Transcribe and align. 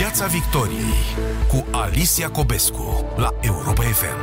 Piața 0.00 0.26
Victoriei 0.26 1.02
cu 1.48 1.76
Alicia 1.76 2.30
Cobescu 2.30 3.04
la 3.16 3.28
Europa 3.40 3.82
FM. 3.82 4.20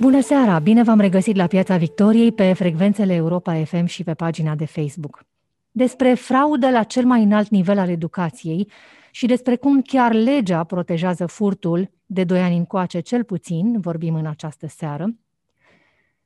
Bună 0.00 0.20
seara! 0.20 0.58
Bine 0.58 0.82
v-am 0.82 1.00
regăsit 1.00 1.36
la 1.36 1.46
Piața 1.46 1.76
Victoriei 1.76 2.32
pe 2.32 2.52
frecvențele 2.52 3.14
Europa 3.14 3.64
FM 3.64 3.84
și 3.84 4.04
pe 4.04 4.14
pagina 4.14 4.54
de 4.54 4.66
Facebook. 4.66 5.24
Despre 5.70 6.14
fraudă 6.14 6.70
la 6.70 6.82
cel 6.82 7.04
mai 7.04 7.22
înalt 7.22 7.48
nivel 7.48 7.78
al 7.78 7.88
educației 7.88 8.70
și 9.10 9.26
despre 9.26 9.56
cum 9.56 9.82
chiar 9.82 10.12
legea 10.12 10.64
protejează 10.64 11.26
furtul 11.26 11.90
de 12.06 12.24
doi 12.24 12.40
ani 12.40 12.56
încoace 12.56 13.00
cel 13.00 13.24
puțin, 13.24 13.80
vorbim 13.80 14.14
în 14.14 14.26
această 14.26 14.66
seară, 14.66 15.06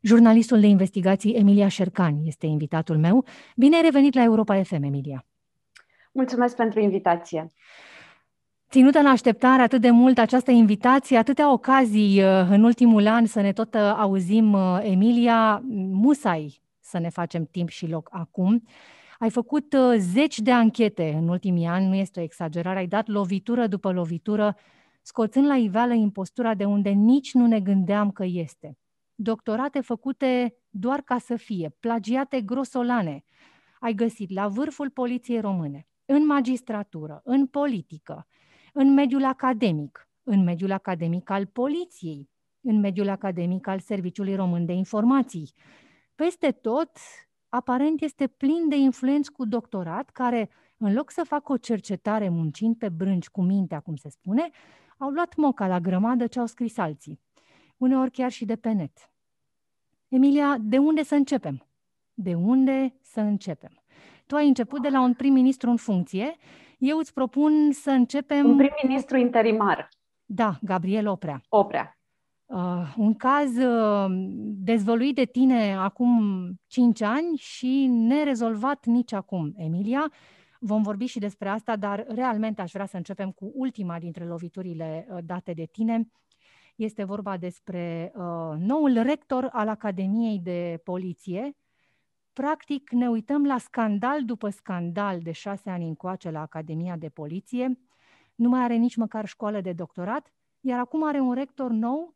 Jurnalistul 0.01 0.61
de 0.61 0.67
investigații 0.67 1.35
Emilia 1.35 1.69
Șercan 1.69 2.17
este 2.25 2.47
invitatul 2.47 2.99
meu. 2.99 3.25
Bine 3.57 3.77
ai 3.77 3.83
revenit 3.83 4.15
la 4.15 4.23
Europa 4.23 4.63
FM, 4.63 4.83
Emilia. 4.83 5.25
Mulțumesc 6.13 6.57
pentru 6.57 6.81
invitație. 6.81 7.47
Ținută 8.71 8.99
în 8.99 9.07
așteptare 9.07 9.63
atât 9.63 9.81
de 9.81 9.91
mult 9.91 10.19
această 10.19 10.51
invitație, 10.51 11.17
atâtea 11.17 11.53
ocazii 11.53 12.23
uh, 12.23 12.47
în 12.51 12.65
ultimul 12.65 13.07
an 13.07 13.27
să 13.27 13.41
ne 13.41 13.53
tot 13.53 13.75
uh, 13.75 13.81
auzim, 13.81 14.53
uh, 14.53 14.79
Emilia, 14.83 15.63
musai 15.93 16.63
să 16.81 16.99
ne 16.99 17.09
facem 17.09 17.49
timp 17.51 17.69
și 17.69 17.87
loc 17.87 18.09
acum. 18.13 18.63
Ai 19.19 19.31
făcut 19.31 19.75
zeci 19.97 20.39
de 20.39 20.53
anchete 20.53 21.17
în 21.21 21.29
ultimii 21.29 21.67
ani, 21.67 21.87
nu 21.87 21.95
este 21.95 22.21
o 22.21 22.23
exagerare, 22.23 22.79
ai 22.79 22.87
dat 22.87 23.07
lovitură 23.07 23.67
după 23.67 23.93
lovitură, 23.93 24.57
scoțând 25.03 25.47
la 25.47 25.57
iveală 25.57 25.93
impostura 25.93 26.55
de 26.55 26.65
unde 26.65 26.91
nici 26.91 27.33
nu 27.33 27.47
ne 27.47 27.61
gândeam 27.61 28.11
că 28.11 28.25
este 28.27 28.79
doctorate 29.23 29.81
făcute 29.81 30.55
doar 30.71 31.01
ca 31.01 31.19
să 31.19 31.37
fie, 31.37 31.77
plagiate 31.81 32.41
grosolane. 32.41 33.25
Ai 33.81 33.93
găsit 33.95 34.31
la 34.31 34.49
vârful 34.49 34.91
poliției 34.91 35.41
române, 35.41 35.87
în 36.05 36.27
magistratură, 36.27 37.21
în 37.25 37.47
politică, 37.47 38.27
în 38.73 38.93
mediul 38.93 39.25
academic, 39.25 40.09
în 40.23 40.43
mediul 40.43 40.73
academic 40.73 41.31
al 41.31 41.47
poliției, 41.47 42.31
în 42.61 42.81
mediul 42.81 43.09
academic 43.09 43.67
al 43.67 43.81
Serviciului 43.81 44.35
Român 44.35 44.67
de 44.67 44.73
Informații. 44.73 45.53
Peste 46.15 46.51
tot, 46.51 46.91
aparent 47.49 48.03
este 48.03 48.27
plin 48.27 48.69
de 48.69 48.77
influenți 48.77 49.33
cu 49.33 49.45
doctorat 49.47 50.11
care, 50.11 50.51
în 50.77 50.93
loc 50.93 51.11
să 51.11 51.23
facă 51.25 51.53
o 51.53 51.57
cercetare 51.57 52.29
muncind 52.29 52.77
pe 52.77 52.89
brânci 52.89 53.29
cu 53.29 53.43
mintea, 53.43 53.81
cum 53.81 53.97
se 53.97 54.09
spune, 54.09 54.51
au 54.99 55.09
luat 55.09 55.37
moca 55.37 55.67
la 55.67 55.81
grămadă 55.81 56.27
ce 56.27 56.39
au 56.39 56.47
scris 56.47 56.79
alții 56.79 57.21
uneori 57.81 58.11
chiar 58.11 58.31
și 58.31 58.45
de 58.45 58.57
pe 58.57 58.73
net. 58.73 59.13
Emilia, 60.09 60.57
de 60.61 60.79
unde 60.79 61.03
să 61.03 61.15
începem? 61.15 61.67
De 62.15 62.35
unde 62.35 62.95
să 63.01 63.21
începem? 63.21 63.83
Tu 64.27 64.37
ai 64.37 64.49
început 64.49 64.83
de 64.83 64.89
la 64.89 65.01
un 65.01 65.15
prim-ministru 65.15 65.71
în 65.71 65.77
funcție. 65.77 66.37
Eu 66.79 66.99
îți 66.99 67.13
propun 67.13 67.73
să 67.73 67.91
începem... 67.91 68.49
Un 68.49 68.57
prim-ministru 68.57 69.17
interimar. 69.17 69.89
Da, 70.25 70.59
Gabriel 70.63 71.09
Oprea. 71.09 71.41
Oprea. 71.49 71.99
Uh, 72.47 72.95
un 72.97 73.15
caz 73.15 73.57
uh, 73.57 74.07
dezvăluit 74.43 75.15
de 75.15 75.25
tine 75.25 75.75
acum 75.75 76.21
5 76.67 77.03
ani 77.03 77.37
și 77.37 77.87
nerezolvat 77.87 78.87
nici 78.87 79.13
acum, 79.13 79.53
Emilia. 79.57 80.13
Vom 80.59 80.83
vorbi 80.83 81.07
și 81.07 81.19
despre 81.19 81.49
asta, 81.49 81.77
dar 81.77 82.05
realmente 82.09 82.61
aș 82.61 82.73
vrea 82.73 82.87
să 82.87 82.97
începem 82.97 83.31
cu 83.31 83.51
ultima 83.55 83.99
dintre 83.99 84.25
loviturile 84.25 85.07
uh, 85.11 85.19
date 85.25 85.53
de 85.53 85.65
tine. 85.73 86.11
Este 86.81 87.05
vorba 87.05 87.37
despre 87.37 88.13
uh, 88.15 88.23
noul 88.59 89.03
rector 89.03 89.49
al 89.53 89.69
Academiei 89.69 90.39
de 90.39 90.81
Poliție. 90.85 91.57
Practic, 92.33 92.91
ne 92.91 93.09
uităm 93.09 93.47
la 93.47 93.59
scandal 93.59 94.25
după 94.25 94.49
scandal 94.49 95.21
de 95.21 95.33
șase 95.33 95.71
ani 95.71 95.89
încoace 95.89 96.31
la 96.31 96.41
Academia 96.41 96.97
de 96.97 97.09
Poliție. 97.09 97.79
Nu 98.35 98.49
mai 98.49 98.63
are 98.63 98.75
nici 98.75 98.97
măcar 98.97 99.27
școală 99.27 99.61
de 99.61 99.73
doctorat, 99.73 100.33
iar 100.61 100.79
acum 100.79 101.05
are 101.05 101.21
un 101.21 101.33
rector 101.33 101.71
nou, 101.71 102.15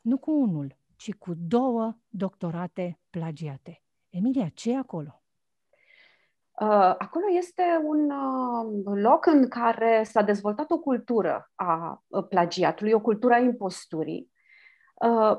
nu 0.00 0.18
cu 0.18 0.30
unul, 0.30 0.76
ci 0.96 1.12
cu 1.12 1.32
două 1.36 1.96
doctorate 2.08 2.98
plagiate. 3.10 3.82
Emilia, 4.08 4.48
ce 4.48 4.70
e 4.70 4.76
acolo? 4.76 5.22
Uh, 6.60 6.94
acolo 6.98 7.24
este 7.36 7.62
un 7.84 8.10
uh, 8.10 9.00
loc 9.02 9.26
în 9.26 9.48
care 9.48 10.02
s-a 10.04 10.22
dezvoltat 10.22 10.70
o 10.70 10.78
cultură 10.78 11.50
a 11.54 12.02
uh, 12.06 12.24
plagiatului, 12.28 12.92
o 12.92 13.00
cultură 13.00 13.34
a 13.34 13.38
imposturii. 13.38 14.36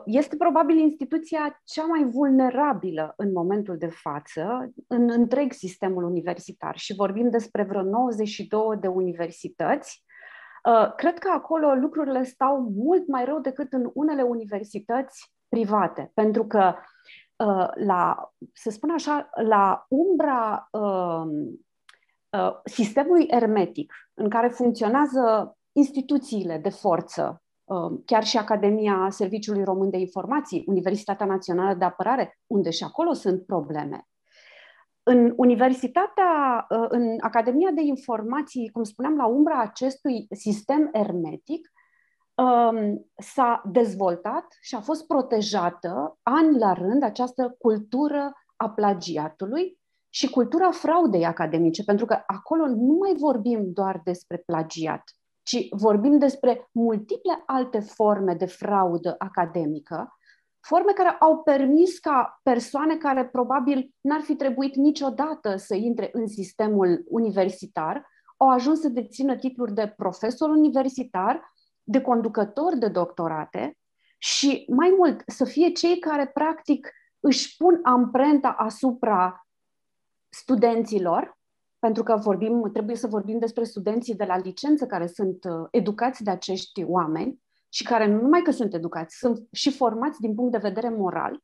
Este 0.06 0.35
probabil 0.35 0.78
instituția 0.78 1.62
cea 1.63 1.85
mai 1.85 2.03
vulnerabilă 2.03 3.13
în 3.18 3.31
momentul 3.31 3.78
de 3.78 3.88
față 3.88 4.72
în 4.88 5.09
întreg 5.09 5.52
sistemul 5.52 6.03
universitar 6.03 6.78
și 6.78 6.96
vorbim 6.96 7.30
despre 7.30 7.63
vreo 7.63 7.81
92 7.81 8.78
de 8.80 8.88
universități. 8.88 10.03
Cred 10.96 11.18
că 11.18 11.30
acolo 11.34 11.74
lucrurile 11.74 12.24
stau 12.24 12.72
mult 12.75 13.07
mai 13.07 13.25
rău 13.25 13.40
decât 13.40 13.74
în 13.74 13.90
unele 13.94 14.22
universități 14.22 15.34
private, 15.50 16.12
pentru 16.13 16.46
că 16.46 16.59
Uh, 16.63 16.75
la, 17.75 18.31
să 18.53 18.69
spun 18.69 18.89
așa, 18.89 19.29
la 19.44 19.85
umbra 19.89 20.69
uh, 20.72 21.23
uh, 22.29 22.59
sistemului 22.63 23.25
ermetic 23.29 23.94
în 24.13 24.29
care 24.29 24.47
funcționează 24.47 25.57
instituțiile 25.72 26.57
de 26.57 26.69
forță, 26.69 27.44
uh, 27.63 28.00
chiar 28.05 28.23
și 28.23 28.38
Academia 28.38 29.07
Serviciului 29.09 29.63
Român 29.63 29.89
de 29.89 29.97
Informații, 29.97 30.63
Universitatea 30.66 31.25
Națională 31.25 31.73
de 31.73 31.85
Apărare, 31.85 32.39
unde 32.47 32.69
și 32.69 32.83
acolo 32.83 33.13
sunt 33.13 33.45
probleme. 33.45 34.07
În 35.03 35.33
Universitatea, 35.35 36.66
uh, 36.69 36.85
în 36.89 37.16
Academia 37.19 37.71
de 37.71 37.81
Informații, 37.81 38.69
cum 38.69 38.83
spuneam, 38.83 39.16
la 39.16 39.25
umbra 39.25 39.59
acestui 39.59 40.27
sistem 40.29 40.89
ermetic, 40.91 41.59
um, 41.59 41.78
s-a 43.17 43.61
dezvoltat 43.66 44.57
și 44.61 44.75
a 44.75 44.79
fost 44.79 45.07
protejată 45.07 46.17
ani 46.23 46.57
la 46.57 46.73
rând 46.73 47.03
această 47.03 47.55
cultură 47.59 48.33
a 48.55 48.69
plagiatului 48.69 49.79
și 50.09 50.29
cultura 50.29 50.72
fraudei 50.72 51.25
academice, 51.25 51.83
pentru 51.83 52.05
că 52.05 52.23
acolo 52.25 52.66
nu 52.66 52.97
mai 53.00 53.16
vorbim 53.17 53.72
doar 53.73 54.01
despre 54.03 54.38
plagiat, 54.45 55.03
ci 55.44 55.67
vorbim 55.72 56.17
despre 56.17 56.69
multiple 56.72 57.44
alte 57.45 57.79
forme 57.79 58.33
de 58.33 58.45
fraudă 58.45 59.16
academică, 59.17 60.17
forme 60.59 60.91
care 60.91 61.09
au 61.09 61.38
permis 61.38 62.00
ca 62.00 62.39
persoane 62.44 62.97
care 62.97 63.25
probabil 63.25 63.94
n-ar 64.01 64.21
fi 64.21 64.35
trebuit 64.35 64.75
niciodată 64.75 65.56
să 65.56 65.75
intre 65.75 66.09
în 66.11 66.27
sistemul 66.27 67.03
universitar, 67.07 68.07
au 68.38 68.50
ajuns 68.50 68.79
să 68.79 68.89
dețină 68.89 69.35
titluri 69.35 69.73
de 69.73 69.94
profesor 69.97 70.50
universitar 70.50 71.41
de 71.89 72.01
conducători 72.01 72.79
de 72.79 72.88
doctorate 72.88 73.77
și 74.17 74.66
mai 74.75 74.94
mult 74.97 75.23
să 75.27 75.45
fie 75.45 75.69
cei 75.69 76.00
care 76.00 76.27
practic 76.27 76.91
își 77.19 77.55
pun 77.57 77.79
amprenta 77.83 78.50
asupra 78.50 79.47
studenților, 80.29 81.38
pentru 81.79 82.03
că 82.03 82.16
vorbim, 82.16 82.69
trebuie 82.73 82.95
să 82.95 83.07
vorbim 83.07 83.39
despre 83.39 83.63
studenții 83.63 84.16
de 84.16 84.23
la 84.23 84.38
licență 84.38 84.85
care 84.85 85.07
sunt 85.07 85.44
uh, 85.44 85.67
educați 85.72 86.23
de 86.23 86.29
acești 86.29 86.83
oameni 86.83 87.41
și 87.69 87.83
care 87.83 88.07
nu 88.07 88.21
numai 88.21 88.41
că 88.41 88.51
sunt 88.51 88.73
educați, 88.73 89.17
sunt 89.17 89.47
și 89.51 89.71
formați 89.71 90.19
din 90.19 90.35
punct 90.35 90.51
de 90.51 90.57
vedere 90.57 90.89
moral, 90.89 91.44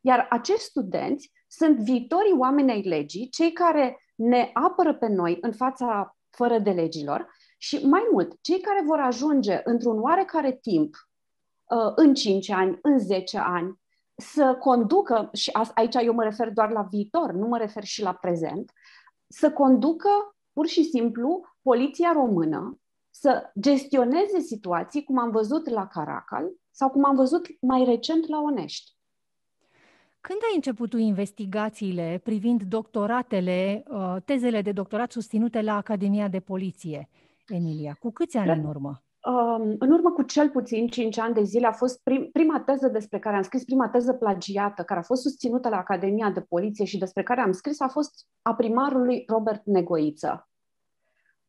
iar 0.00 0.26
acești 0.30 0.62
studenți 0.62 1.30
sunt 1.48 1.78
viitorii 1.78 2.36
oameni 2.38 2.70
ai 2.70 2.82
legii, 2.82 3.28
cei 3.28 3.52
care 3.52 3.98
ne 4.14 4.50
apără 4.52 4.94
pe 4.94 5.06
noi 5.06 5.38
în 5.40 5.52
fața 5.52 6.16
fără 6.30 6.58
de 6.58 6.70
legilor 6.70 7.35
și 7.56 7.86
mai 7.86 8.08
mult, 8.12 8.38
cei 8.40 8.60
care 8.60 8.82
vor 8.84 8.98
ajunge 8.98 9.60
într-un 9.64 10.00
oarecare 10.00 10.52
timp, 10.52 10.94
uh, 11.64 11.92
în 11.94 12.14
5 12.14 12.50
ani, 12.50 12.78
în 12.82 12.98
10 12.98 13.38
ani, 13.38 13.80
să 14.16 14.56
conducă, 14.60 15.30
și 15.32 15.50
aici 15.74 15.94
eu 15.94 16.14
mă 16.14 16.22
refer 16.22 16.50
doar 16.50 16.70
la 16.70 16.82
viitor, 16.82 17.32
nu 17.32 17.46
mă 17.46 17.58
refer 17.58 17.84
și 17.84 18.02
la 18.02 18.12
prezent, 18.12 18.72
să 19.28 19.52
conducă 19.52 20.36
pur 20.52 20.66
și 20.66 20.84
simplu 20.84 21.40
poliția 21.62 22.12
română 22.12 22.78
să 23.10 23.50
gestioneze 23.60 24.40
situații 24.40 25.04
cum 25.04 25.18
am 25.18 25.30
văzut 25.30 25.68
la 25.68 25.86
Caracal 25.86 26.50
sau 26.70 26.90
cum 26.90 27.04
am 27.04 27.16
văzut 27.16 27.46
mai 27.60 27.84
recent 27.84 28.26
la 28.28 28.40
Onești. 28.40 28.94
Când 30.20 30.38
ai 30.50 30.54
început 30.54 30.90
tu 30.90 30.96
investigațiile 30.96 32.20
privind 32.24 32.62
doctoratele, 32.62 33.82
uh, 33.88 34.16
tezele 34.24 34.62
de 34.62 34.72
doctorat 34.72 35.12
susținute 35.12 35.60
la 35.62 35.76
Academia 35.76 36.28
de 36.28 36.40
Poliție? 36.40 37.08
Emilia? 37.48 37.96
Cu 38.00 38.10
câți 38.12 38.36
ani 38.36 38.50
în 38.50 38.64
urmă? 38.64 39.00
Um, 39.26 39.76
în 39.78 39.90
urmă 39.90 40.10
cu 40.10 40.22
cel 40.22 40.50
puțin 40.50 40.88
5 40.88 41.18
ani 41.18 41.34
de 41.34 41.42
zile 41.42 41.66
a 41.66 41.72
fost 41.72 42.02
prim, 42.02 42.28
prima 42.32 42.60
teză 42.60 42.88
despre 42.88 43.18
care 43.18 43.36
am 43.36 43.42
scris, 43.42 43.64
prima 43.64 43.88
teză 43.88 44.12
plagiată, 44.12 44.82
care 44.82 45.00
a 45.00 45.02
fost 45.02 45.22
susținută 45.22 45.68
la 45.68 45.76
Academia 45.76 46.30
de 46.30 46.40
Poliție 46.40 46.84
și 46.84 46.98
despre 46.98 47.22
care 47.22 47.40
am 47.40 47.52
scris, 47.52 47.80
a 47.80 47.88
fost 47.88 48.26
a 48.42 48.54
primarului 48.54 49.24
Robert 49.26 49.64
Negoiță. 49.64 50.48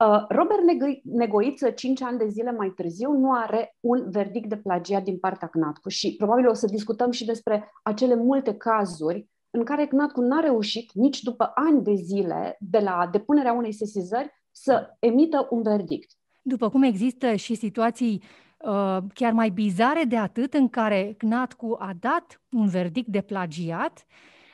Uh, 0.05 0.25
Robert 0.29 0.61
Nego- 0.61 1.01
Negoiță, 1.03 1.69
5 1.69 2.01
ani 2.01 2.17
de 2.17 2.27
zile 2.27 2.51
mai 2.51 2.69
târziu, 2.75 3.11
nu 3.11 3.31
are 3.31 3.75
un 3.79 4.09
verdict 4.09 4.49
de 4.49 4.57
plagiat 4.57 5.03
din 5.03 5.17
partea 5.19 5.47
CNATCU 5.47 5.89
și 5.89 6.15
probabil 6.15 6.47
o 6.47 6.53
să 6.53 6.65
discutăm 6.65 7.11
și 7.11 7.25
despre 7.25 7.71
acele 7.83 8.15
multe 8.15 8.53
cazuri 8.53 9.29
în 9.49 9.63
care 9.63 9.87
CNATCU 9.87 10.21
n-a 10.21 10.39
reușit, 10.39 10.91
nici 10.93 11.21
după 11.21 11.51
ani 11.55 11.83
de 11.83 11.93
zile, 11.93 12.57
de 12.59 12.79
la 12.79 13.09
depunerea 13.11 13.53
unei 13.53 13.71
sesizări, 13.71 14.31
să 14.61 14.95
emită 14.99 15.47
un 15.49 15.61
verdict. 15.61 16.11
După 16.41 16.69
cum 16.69 16.83
există 16.83 17.35
și 17.35 17.55
situații 17.55 18.23
uh, 18.57 18.97
chiar 19.13 19.31
mai 19.31 19.49
bizare 19.49 20.03
de 20.03 20.17
atât, 20.17 20.53
în 20.53 20.69
care 20.69 21.15
CNATCU 21.17 21.75
a 21.79 21.93
dat 21.99 22.41
un 22.49 22.67
verdict 22.67 23.07
de 23.07 23.21
plagiat, 23.21 24.05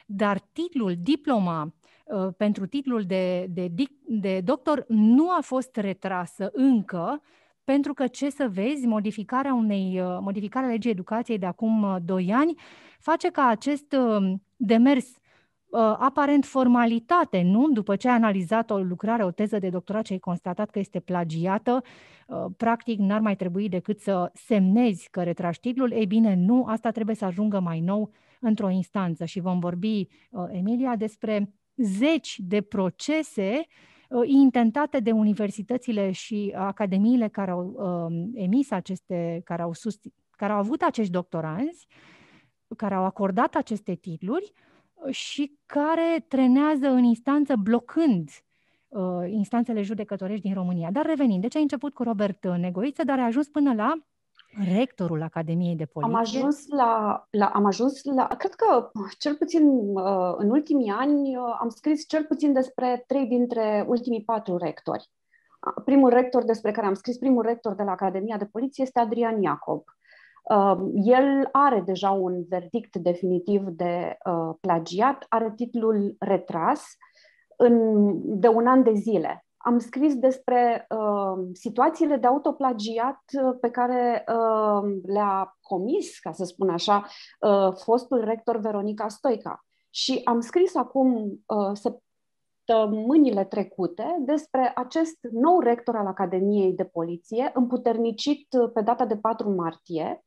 dar 0.06 0.40
titlul, 0.40 0.96
diploma 1.02 1.74
uh, 2.06 2.28
pentru 2.38 2.66
titlul 2.66 3.04
de, 3.04 3.48
de, 3.50 3.72
de 4.08 4.42
doctor 4.44 4.86
nu 4.88 5.30
a 5.30 5.40
fost 5.42 5.76
retrasă 5.76 6.50
încă, 6.54 7.22
pentru 7.64 7.94
că, 7.94 8.08
ce 8.08 8.30
să 8.30 8.50
vezi, 8.54 8.86
modificarea 8.86 9.54
unei 9.54 10.02
uh, 10.02 10.18
modificarea 10.22 10.70
legii 10.70 10.92
educației 10.92 11.38
de 11.38 11.46
acum 11.46 12.00
2 12.06 12.24
uh, 12.24 12.34
ani 12.36 12.60
face 13.00 13.30
ca 13.30 13.46
acest 13.48 13.94
uh, 13.94 14.34
demers 14.56 15.18
aparent 15.98 16.46
formalitate, 16.46 17.42
nu? 17.42 17.70
După 17.70 17.96
ce 17.96 18.10
ai 18.10 18.16
analizat 18.16 18.70
o 18.70 18.78
lucrare, 18.78 19.24
o 19.24 19.32
teză 19.32 19.60
de 19.60 19.70
doctorat 19.70 20.06
și 20.06 20.12
ai 20.12 20.20
constatat 20.20 20.70
că 20.70 20.80
este 20.80 21.00
plagiată, 21.00 21.84
practic 22.58 23.00
n-ar 23.00 23.20
mai 23.20 23.36
trebui 23.36 23.70
decât 23.70 24.00
să 24.00 24.32
semnezi 24.34 25.08
că 25.10 25.24
retragi 25.24 25.60
titlul. 25.60 25.92
Ei 25.92 26.06
bine, 26.06 26.36
nu, 26.36 26.66
asta 26.66 26.92
trebuie 26.92 27.16
să 27.16 27.26
ajungă 27.26 27.60
mai 27.60 27.80
nou 27.80 28.12
într-o 28.40 28.70
instanță 28.70 29.26
și 29.26 29.40
vom 29.40 29.60
vorbi, 29.60 30.08
Emilia, 30.52 30.96
despre 30.96 31.54
zeci 31.76 32.36
de 32.40 32.62
procese 32.62 33.52
uh, 33.60 33.66
Uh, 34.14 34.22
intentate 34.26 35.00
de 35.00 35.12
universitățile 35.12 36.12
și 36.12 36.54
academiile 36.58 37.28
care 37.28 37.52
au 37.52 37.74
uh, 37.76 38.30
emis 38.34 38.72
aceste, 38.72 39.42
care 39.44 39.62
au, 39.62 39.74
sus, 39.74 40.00
care 40.32 40.52
au 40.52 40.58
avut 40.58 40.82
acești 40.82 41.12
doctoranzi, 41.12 41.88
care 42.78 42.94
au 42.94 43.06
acordat 43.06 43.56
aceste 43.56 43.96
titluri 43.96 44.52
uh, 44.54 44.73
și 45.10 45.58
care 45.66 46.26
trenează 46.28 46.88
în 46.88 47.04
instanță 47.04 47.56
blocând 47.56 48.30
uh, 48.88 49.02
instanțele 49.28 49.82
judecătorești 49.82 50.46
din 50.46 50.54
România. 50.54 50.90
Dar 50.92 51.06
revenind, 51.06 51.42
deci 51.42 51.56
ai 51.56 51.62
început 51.62 51.94
cu 51.94 52.04
Robert 52.04 52.44
Negoiță, 52.58 53.04
dar 53.04 53.20
ai 53.20 53.26
ajuns 53.26 53.48
până 53.48 53.74
la 53.74 53.94
rectorul 54.76 55.22
Academiei 55.22 55.76
de 55.76 55.86
Poliție? 55.86 56.16
Am 56.16 56.20
ajuns 56.20 56.68
la, 56.68 57.24
la, 57.30 57.46
am 57.46 57.66
ajuns 57.66 58.04
la, 58.04 58.28
cred 58.28 58.54
că 58.54 58.92
cel 59.18 59.36
puțin 59.36 59.68
uh, 59.68 60.34
în 60.38 60.50
ultimii 60.50 60.92
ani 60.92 61.38
uh, 61.38 61.58
am 61.60 61.70
scris 61.70 62.08
cel 62.08 62.24
puțin 62.24 62.54
despre 62.54 63.04
trei 63.08 63.26
dintre 63.26 63.86
ultimii 63.88 64.24
patru 64.24 64.58
rectori. 64.58 65.10
Primul 65.86 66.10
rector 66.10 66.44
despre 66.44 66.72
care 66.72 66.88
am 66.88 66.94
scris, 66.94 67.18
primul 67.18 67.44
rector 67.44 67.74
de 67.74 67.84
la 67.84 67.92
Academia 67.92 68.38
de 68.38 68.46
Poliție 68.46 68.84
este 68.84 69.00
Adrian 69.00 69.42
Iacob. 69.42 69.78
Uh, 69.78 70.03
el 71.04 71.50
are 71.52 71.82
deja 71.86 72.10
un 72.10 72.44
verdict 72.50 72.96
definitiv 72.96 73.68
de 73.68 74.18
plagiat, 74.60 75.26
are 75.30 75.54
titlul 75.56 76.16
retras 76.20 76.84
în, 77.58 78.12
de 78.40 78.48
un 78.48 78.68
an 78.68 78.84
de 78.84 78.94
zile 78.94 79.46
am 79.66 79.80
scris 79.80 80.16
despre 80.16 80.88
uh, 80.90 81.48
situațiile 81.54 82.16
de 82.16 82.28
autoplagiat 82.28 83.22
uh, 83.44 83.58
pe 83.62 83.70
care 83.70 84.24
uh, 84.28 85.00
le-a 85.06 85.58
comis, 85.62 86.20
ca 86.20 86.32
să 86.32 86.44
spun 86.44 86.70
așa, 86.70 87.06
uh, 87.40 87.74
fostul 87.74 88.24
rector 88.24 88.58
Veronica 88.58 89.08
Stoica. 89.08 89.66
Și 89.90 90.22
am 90.24 90.40
scris 90.40 90.76
acum 90.76 91.40
uh, 91.46 91.72
săptămânile 91.74 93.46
trecute 93.46 94.18
despre 94.20 94.72
acest 94.76 95.18
nou 95.32 95.60
rector 95.60 95.96
al 95.96 96.08
Academiei 96.08 96.74
de 96.74 96.84
Poliție, 96.84 97.52
împuternicit 97.54 98.48
uh, 98.54 98.72
pe 98.74 98.82
data 98.82 99.06
de 99.06 99.18
4 99.18 99.50
martie, 99.50 100.24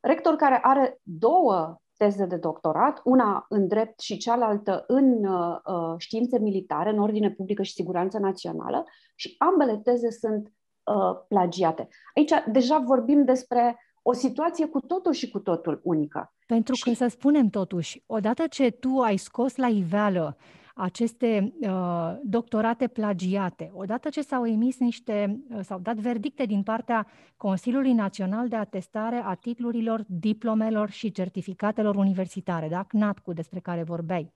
rector 0.00 0.36
care 0.36 0.58
are 0.62 1.00
două 1.02 1.80
teze 1.96 2.26
de 2.26 2.36
doctorat, 2.36 3.00
una 3.04 3.46
în 3.48 3.68
drept 3.68 4.00
și 4.00 4.16
cealaltă 4.16 4.84
în 4.86 5.24
uh, 5.24 5.56
uh, 5.64 5.94
științe 5.96 6.38
militare, 6.38 6.90
în 6.90 6.98
ordine 6.98 7.30
publică 7.30 7.62
și 7.62 7.72
siguranță 7.72 8.18
națională, 8.18 8.84
și 9.14 9.34
ambele 9.38 9.76
teze 9.76 10.10
sunt 10.10 10.52
uh, 10.82 11.24
plagiate. 11.28 11.88
Aici 12.14 12.32
deja 12.52 12.78
vorbim 12.78 13.24
despre 13.24 13.78
o 14.02 14.12
situație 14.12 14.66
cu 14.66 14.80
totul 14.80 15.12
și 15.12 15.30
cu 15.30 15.38
totul 15.38 15.80
unică. 15.82 16.34
Pentru 16.46 16.74
că, 16.82 16.90
și... 16.90 16.96
să 16.96 17.06
spunem 17.06 17.48
totuși, 17.48 18.02
odată 18.06 18.46
ce 18.46 18.70
tu 18.70 18.98
ai 18.98 19.16
scos 19.16 19.56
la 19.56 19.68
iveală 19.68 20.36
aceste 20.78 21.54
uh, 21.60 22.16
doctorate 22.22 22.86
plagiate, 22.86 23.70
odată 23.74 24.08
ce 24.08 24.20
s-au 24.22 24.46
emis 24.46 24.78
niște, 24.78 25.42
uh, 25.50 25.60
s-au 25.62 25.78
dat 25.78 25.96
verdicte 25.96 26.44
din 26.44 26.62
partea 26.62 27.06
Consiliului 27.36 27.92
Național 27.92 28.48
de 28.48 28.56
Atestare 28.56 29.22
a 29.24 29.34
titlurilor, 29.34 30.04
diplomelor 30.06 30.90
și 30.90 31.10
certificatelor 31.10 31.96
universitare, 31.96 32.68
da? 32.68 32.82
CNATCU, 32.82 33.32
despre 33.32 33.60
care 33.60 33.82
vorbeai. 33.82 34.32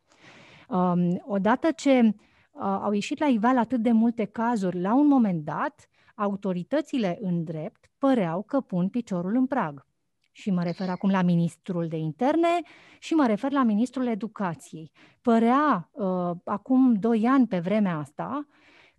Um, 0.68 1.22
odată 1.26 1.70
ce 1.70 2.00
uh, 2.00 2.60
au 2.60 2.92
ieșit 2.92 3.18
la 3.18 3.26
iveală 3.26 3.58
atât 3.58 3.80
de 3.80 3.92
multe 3.92 4.24
cazuri, 4.24 4.80
la 4.80 4.94
un 4.94 5.06
moment 5.06 5.44
dat, 5.44 5.88
autoritățile 6.14 7.18
în 7.20 7.44
drept 7.44 7.90
păreau 7.98 8.42
că 8.42 8.60
pun 8.60 8.88
piciorul 8.88 9.36
în 9.36 9.46
prag. 9.46 9.86
Și 10.32 10.50
mă 10.50 10.62
refer 10.62 10.88
acum 10.88 11.10
la 11.10 11.22
ministrul 11.22 11.88
de 11.88 11.96
interne 11.96 12.62
și 12.98 13.14
mă 13.14 13.26
refer 13.26 13.52
la 13.52 13.62
ministrul 13.62 14.06
educației. 14.06 14.90
Părea 15.20 15.88
uh, 15.92 16.30
acum 16.44 16.94
doi 16.94 17.26
ani 17.26 17.46
pe 17.46 17.58
vremea 17.58 17.98
asta 17.98 18.46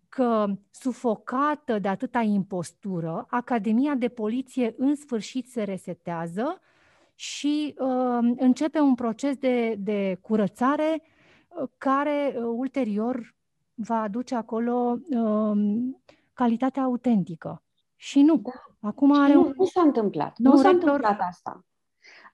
că, 0.10 0.46
sufocată 0.72 1.80
de 1.80 1.88
atâta 1.88 2.20
impostură, 2.22 3.26
Academia 3.30 3.96
de 3.96 4.08
Poliție 4.08 4.74
în 4.78 4.96
sfârșit 4.96 5.50
se 5.50 5.64
resetează 5.64 6.62
și 7.16 7.76
uh, 7.78 8.34
începe 8.38 8.80
un 8.80 8.96
proces 8.96 9.36
de, 9.38 9.76
de 9.80 10.18
curățare 10.22 11.02
uh, 11.48 11.70
care 11.78 12.36
uh, 12.36 12.44
ulterior 12.56 13.36
va 13.74 14.02
aduce 14.02 14.36
acolo 14.36 14.98
uh, 15.10 15.58
calitatea 16.34 16.84
autentică. 16.84 17.63
Și 18.04 18.22
nu. 18.22 18.42
Da. 18.44 18.88
Acum 18.88 19.22
are 19.22 19.34
nu, 19.34 19.42
un... 19.42 19.54
nu 19.56 19.66
s-a 19.66 19.82
întâmplat. 19.82 20.38
Nu 20.38 20.56
s-a 20.56 20.70
rector... 20.70 20.90
întâmplat 20.90 21.20
asta. 21.30 21.66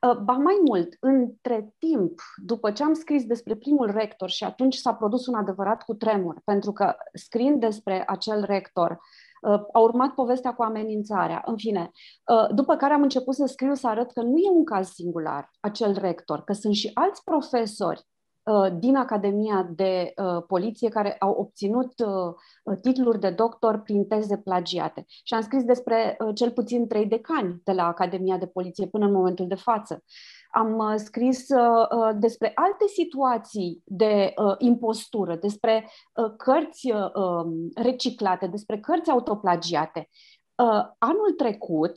Uh, 0.07 0.18
ba 0.18 0.33
mai 0.33 0.62
mult, 0.66 0.98
între 1.00 1.75
timp, 1.77 2.21
după 2.36 2.71
ce 2.71 2.83
am 2.83 2.94
scris 2.94 3.25
despre 3.25 3.56
primul 3.56 3.92
rector 3.92 4.30
și 4.30 4.44
atunci 4.44 4.75
s-a 4.75 4.94
produs 4.94 5.25
un 5.25 5.33
adevărat 5.33 5.83
cu 5.83 5.94
tremur, 5.94 6.42
pentru 6.44 6.71
că 6.71 6.95
scriind 7.13 7.60
despre 7.60 8.04
acel 8.07 8.44
rector, 8.44 9.00
uh, 9.42 9.62
a 9.74 9.80
urmat 9.80 10.13
povestea 10.13 10.54
cu 10.54 10.63
amenințarea, 10.63 11.42
în 11.45 11.57
fine. 11.57 11.92
Uh, 12.25 12.56
după 12.56 12.75
care 12.75 12.94
am 12.94 13.01
început 13.01 13.36
să 13.36 13.45
scriu 13.45 13.74
să 13.74 13.88
arăt 13.88 14.12
că 14.12 14.21
nu 14.21 14.38
e 14.38 14.50
un 14.50 14.66
caz 14.66 14.89
singular, 14.89 15.50
acel 15.60 15.94
rector, 16.00 16.44
că 16.44 16.54
sunt 16.54 16.74
și 16.74 16.92
alți 16.94 17.24
profesori 17.24 18.01
Uh, 18.01 18.19
din 18.80 18.96
Academia 18.96 19.69
de 19.75 20.13
uh, 20.16 20.44
Poliție 20.48 20.90
care 20.90 21.16
au 21.19 21.31
obținut 21.31 21.94
uh, 22.00 22.78
titluri 22.81 23.19
de 23.19 23.30
doctor 23.30 23.78
prin 23.78 24.07
teze 24.07 24.38
plagiate. 24.38 25.06
Și 25.23 25.33
am 25.33 25.42
scris 25.42 25.64
despre 25.64 26.18
cel 26.33 26.52
puțin 26.52 26.88
trei 26.88 27.06
decani 27.06 27.62
de 27.64 27.71
la 27.71 27.88
Academia 27.88 28.38
de 28.38 28.47
Poliție 28.47 28.88
până 28.88 29.06
în 29.06 29.12
momentul 29.12 29.47
de 29.47 29.56
față. 29.56 30.04
Am 30.52 30.94
scris 30.97 31.47
despre 32.16 32.52
alte 32.56 32.88
situații 32.88 33.81
de 33.85 34.33
impostură, 34.57 35.35
despre 35.35 35.90
cărți 36.38 36.92
um, 36.92 37.69
reciclate, 37.76 38.47
despre 38.47 38.80
cărți 38.80 39.09
autoplagiate. 39.09 40.09
Anul 40.97 41.33
trecut, 41.38 41.94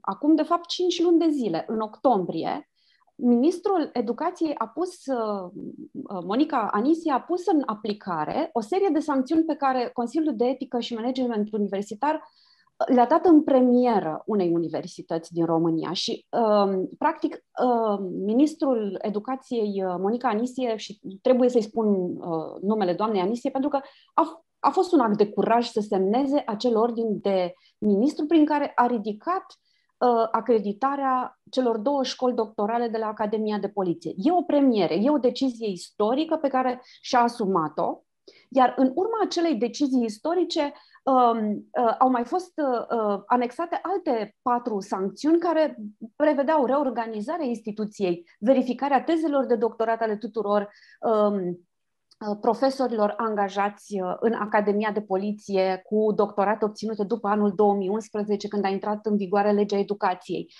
acum 0.00 0.34
de 0.34 0.42
fapt 0.42 0.66
5 0.66 1.02
luni 1.02 1.18
de 1.18 1.28
zile, 1.30 1.64
în 1.68 1.80
octombrie, 1.80 2.71
Ministrul 3.24 3.90
Educației 3.92 4.54
a 4.54 4.66
pus, 4.66 5.06
uh, 5.06 5.50
uh, 5.92 6.22
Monica 6.24 6.68
Anisie 6.72 7.12
a 7.12 7.20
pus 7.20 7.46
în 7.46 7.62
aplicare 7.66 8.50
o 8.52 8.60
serie 8.60 8.88
de 8.92 8.98
sancțiuni 8.98 9.44
pe 9.44 9.54
care 9.54 9.90
Consiliul 9.92 10.36
de 10.36 10.44
Etică 10.44 10.80
și 10.80 10.94
Management 10.94 11.52
Universitar 11.52 12.14
uh, 12.14 12.86
le-a 12.94 13.06
dat 13.06 13.24
în 13.24 13.42
premieră 13.42 14.22
unei 14.26 14.50
universități 14.52 15.32
din 15.32 15.44
România 15.44 15.92
și, 15.92 16.26
um, 16.30 16.88
practic, 16.98 17.44
ministrul 18.24 18.98
educației, 19.02 19.84
Monica 19.98 20.28
Anisie, 20.28 20.76
și 20.76 21.00
trebuie 21.20 21.48
să-i 21.48 21.62
spun 21.62 22.16
numele 22.60 22.92
doamnei 22.92 23.20
Anisie, 23.20 23.50
pentru 23.50 23.70
că 23.70 23.80
a, 24.14 24.44
a 24.58 24.70
fost 24.70 24.92
un 24.92 25.00
act 25.00 25.16
de 25.16 25.28
curaj 25.28 25.66
să 25.66 25.80
semneze 25.80 26.42
acel 26.46 26.76
ordin 26.76 27.20
de 27.20 27.52
ministru 27.78 28.26
prin 28.26 28.44
care 28.44 28.72
a 28.74 28.86
ridicat 28.86 29.44
uh, 29.48 29.61
acreditarea 30.30 31.40
celor 31.50 31.76
două 31.76 32.02
școli 32.02 32.34
doctorale 32.34 32.88
de 32.88 32.98
la 32.98 33.06
Academia 33.06 33.58
de 33.58 33.68
Poliție. 33.68 34.12
E 34.16 34.32
o 34.32 34.42
premiere, 34.42 34.94
e 34.94 35.10
o 35.10 35.18
decizie 35.18 35.68
istorică 35.68 36.36
pe 36.36 36.48
care 36.48 36.82
și-a 37.00 37.20
asumat-o, 37.20 38.02
iar 38.48 38.74
în 38.76 38.90
urma 38.94 39.18
acelei 39.24 39.54
decizii 39.54 40.04
istorice 40.04 40.72
uh, 41.04 41.40
uh, 41.82 41.94
au 41.98 42.10
mai 42.10 42.24
fost 42.24 42.52
uh, 42.56 42.98
uh, 42.98 43.22
anexate 43.26 43.78
alte 43.82 44.36
patru 44.42 44.80
sancțiuni 44.80 45.38
care 45.38 45.76
prevedeau 46.16 46.64
reorganizarea 46.64 47.46
instituției, 47.46 48.24
verificarea 48.38 49.02
tezelor 49.02 49.46
de 49.46 49.56
doctorat 49.56 50.00
ale 50.00 50.16
tuturor 50.16 50.60
uh, 50.60 51.12
Uh, 51.12 51.54
profesorilor 52.40 53.14
angajați 53.16 54.00
uh, 54.00 54.14
în 54.20 54.32
Academia 54.32 54.90
de 54.90 55.00
Poliție 55.00 55.82
cu 55.84 56.12
doctorate 56.14 56.64
obținute 56.64 57.04
după 57.04 57.28
anul 57.28 57.52
2011, 57.54 58.48
când 58.48 58.64
a 58.64 58.68
intrat 58.68 59.06
în 59.06 59.16
vigoare 59.16 59.52
legea 59.52 59.78
educației. 59.78 60.52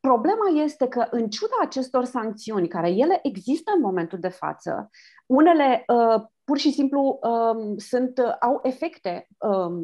Um, 0.00 0.10
problema 0.10 0.62
este 0.62 0.88
că, 0.88 1.06
în 1.10 1.28
ciuda 1.28 1.54
acestor 1.60 2.04
sancțiuni, 2.04 2.68
care 2.68 2.90
ele 2.90 3.18
există 3.22 3.72
în 3.74 3.80
momentul 3.80 4.18
de 4.18 4.28
față, 4.28 4.90
unele 5.26 5.84
uh, 5.86 6.22
pur 6.44 6.58
și 6.58 6.72
simplu 6.72 7.18
um, 7.22 7.76
sunt, 7.76 8.18
au 8.40 8.60
efecte. 8.62 9.28
Um, 9.38 9.82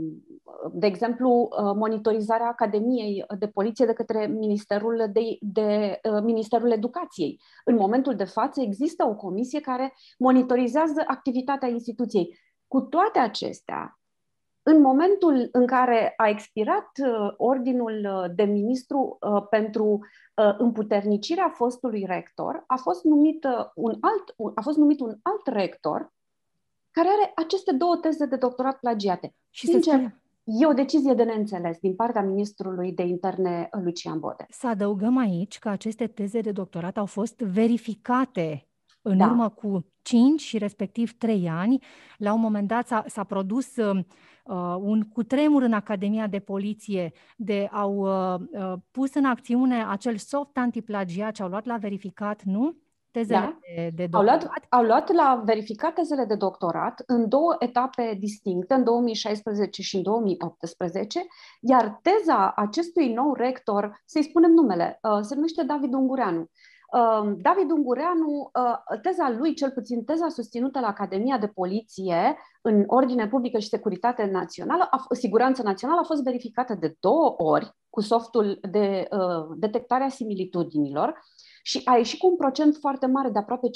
de 0.73 0.87
exemplu, 0.87 1.29
uh, 1.31 1.73
monitorizarea 1.75 2.47
Academiei 2.47 3.25
de 3.39 3.47
Poliție 3.47 3.87
de 3.87 3.93
către 3.93 4.27
Ministerul, 4.27 5.09
de, 5.13 5.21
de, 5.41 6.01
uh, 6.11 6.23
Ministerul 6.23 6.71
Educației. 6.71 7.41
În 7.65 7.75
momentul 7.75 8.15
de 8.15 8.25
față 8.25 8.61
există 8.61 9.05
o 9.05 9.15
comisie 9.15 9.61
care 9.61 9.95
monitorizează 10.19 11.03
activitatea 11.07 11.69
instituției. 11.69 12.39
Cu 12.67 12.81
toate 12.81 13.19
acestea, 13.19 13.99
în 14.67 14.81
momentul 14.81 15.49
în 15.53 15.67
care 15.67 16.15
a 16.17 16.29
expirat 16.29 16.91
uh, 17.03 17.35
ordinul 17.37 18.09
uh, 18.15 18.35
de 18.35 18.43
ministru 18.43 19.19
uh, 19.21 19.47
pentru 19.51 20.01
împuternicirea 20.59 21.49
fostului 21.49 22.05
rector, 22.07 22.65
a 22.67 22.77
fost 22.77 23.05
numit 23.05 23.45
un 23.75 23.97
alt, 24.01 24.55
a 24.55 24.61
fost 24.61 24.79
numit 24.79 25.01
un 25.01 25.15
alt 25.23 25.47
rector 25.47 26.13
care 26.91 27.09
are 27.09 27.33
aceste 27.35 27.73
două 27.73 27.97
teze 27.97 28.27
de 28.27 28.37
doctorat 28.37 28.79
plagiate. 28.79 29.35
Și 29.51 29.67
Sincer, 29.67 30.15
e 30.45 30.67
o 30.67 30.73
decizie 30.73 31.15
de 31.15 31.23
neînțeles 31.23 31.79
din 31.79 31.95
partea 31.95 32.23
ministrului 32.23 32.93
de 32.93 33.03
interne 33.03 33.69
Lucian 33.85 34.19
Bode. 34.19 34.47
Să 34.49 34.67
adăugăm 34.67 35.17
aici 35.17 35.59
că 35.59 35.69
aceste 35.69 36.07
teze 36.07 36.41
de 36.41 36.53
doctorat 36.53 36.97
au 36.97 37.07
fost 37.07 37.39
verificate 37.39 38.69
în 39.03 39.17
da. 39.17 39.27
urmă 39.27 39.49
cu 39.49 39.87
5 40.03 40.41
și 40.41 40.59
respectiv 40.59 41.13
3 41.19 41.49
ani. 41.49 41.85
La 42.19 42.33
un 42.33 42.41
moment 42.41 42.69
dat 42.69 42.87
s-a, 42.87 43.05
s-a 43.07 43.25
produs 43.25 43.75
uh, 44.45 44.55
uh, 44.55 44.77
un 44.81 45.03
cutremur 45.03 45.63
în 45.63 45.73
Academia 45.73 46.27
de 46.27 46.39
Poliție 46.39 47.13
de 47.37 47.69
au 47.73 47.95
uh, 47.97 48.41
uh, 48.61 48.73
pus 48.91 49.15
în 49.15 49.25
acțiune 49.25 49.85
acel 49.89 50.17
soft 50.17 50.57
antiplagiat 50.57 51.37
și 51.37 51.43
au 51.43 51.49
luat 51.49 51.65
la 51.65 51.77
verificat, 51.77 52.43
nu? 52.43 52.77
Tezele 53.11 53.39
da. 53.39 53.59
de, 53.75 53.91
de 53.95 54.07
doctorat. 54.07 54.43
Au 54.43 54.47
luat, 54.47 54.67
au 54.69 54.83
luat 54.83 55.13
la 55.13 55.43
verificat 55.45 55.95
tezele 55.95 56.25
de 56.25 56.35
doctorat 56.35 57.03
în 57.07 57.29
două 57.29 57.57
etape 57.59 58.17
distincte, 58.19 58.75
în 58.75 58.85
2016 58.85 59.83
și 59.83 59.97
în 59.97 60.03
2018, 60.03 61.27
iar 61.61 62.01
teza 62.03 62.53
acestui 62.57 63.13
nou 63.13 63.35
rector, 63.35 64.03
să-i 64.05 64.23
spunem 64.23 64.51
numele, 64.51 64.99
uh, 65.03 65.19
se 65.21 65.35
numește 65.35 65.63
David 65.63 65.93
Ungureanu. 65.93 66.39
Um, 66.39 66.49
David 67.37 67.71
Ungureanu, 67.71 68.51
uh, 68.55 69.01
teza 69.03 69.31
lui, 69.39 69.55
cel 69.55 69.71
puțin 69.71 70.05
teza 70.05 70.29
susținută 70.29 70.81
la 70.81 70.87
Academia 70.87 71.39
de 71.39 71.47
Poliție 71.47 72.37
în 72.63 72.85
Ordine 72.87 73.29
Publică 73.29 73.59
și 73.59 73.69
Securitate 73.69 74.25
Națională, 74.25 74.89
a, 74.91 75.07
Siguranță 75.11 75.63
Națională, 75.63 76.01
a 76.01 76.07
fost 76.07 76.23
verificată 76.23 76.75
de 76.75 76.97
două 77.01 77.35
ori 77.37 77.75
cu 77.91 78.01
softul 78.01 78.59
de 78.71 79.09
uh, 79.11 79.57
detectare 79.57 80.05
a 80.05 80.09
similitudinilor 80.09 81.23
și 81.63 81.81
a 81.85 81.97
ieșit 81.97 82.19
cu 82.19 82.27
un 82.27 82.37
procent 82.37 82.77
foarte 82.77 83.07
mare, 83.07 83.29
de 83.29 83.39
aproape 83.39 83.69
50%. 83.69 83.71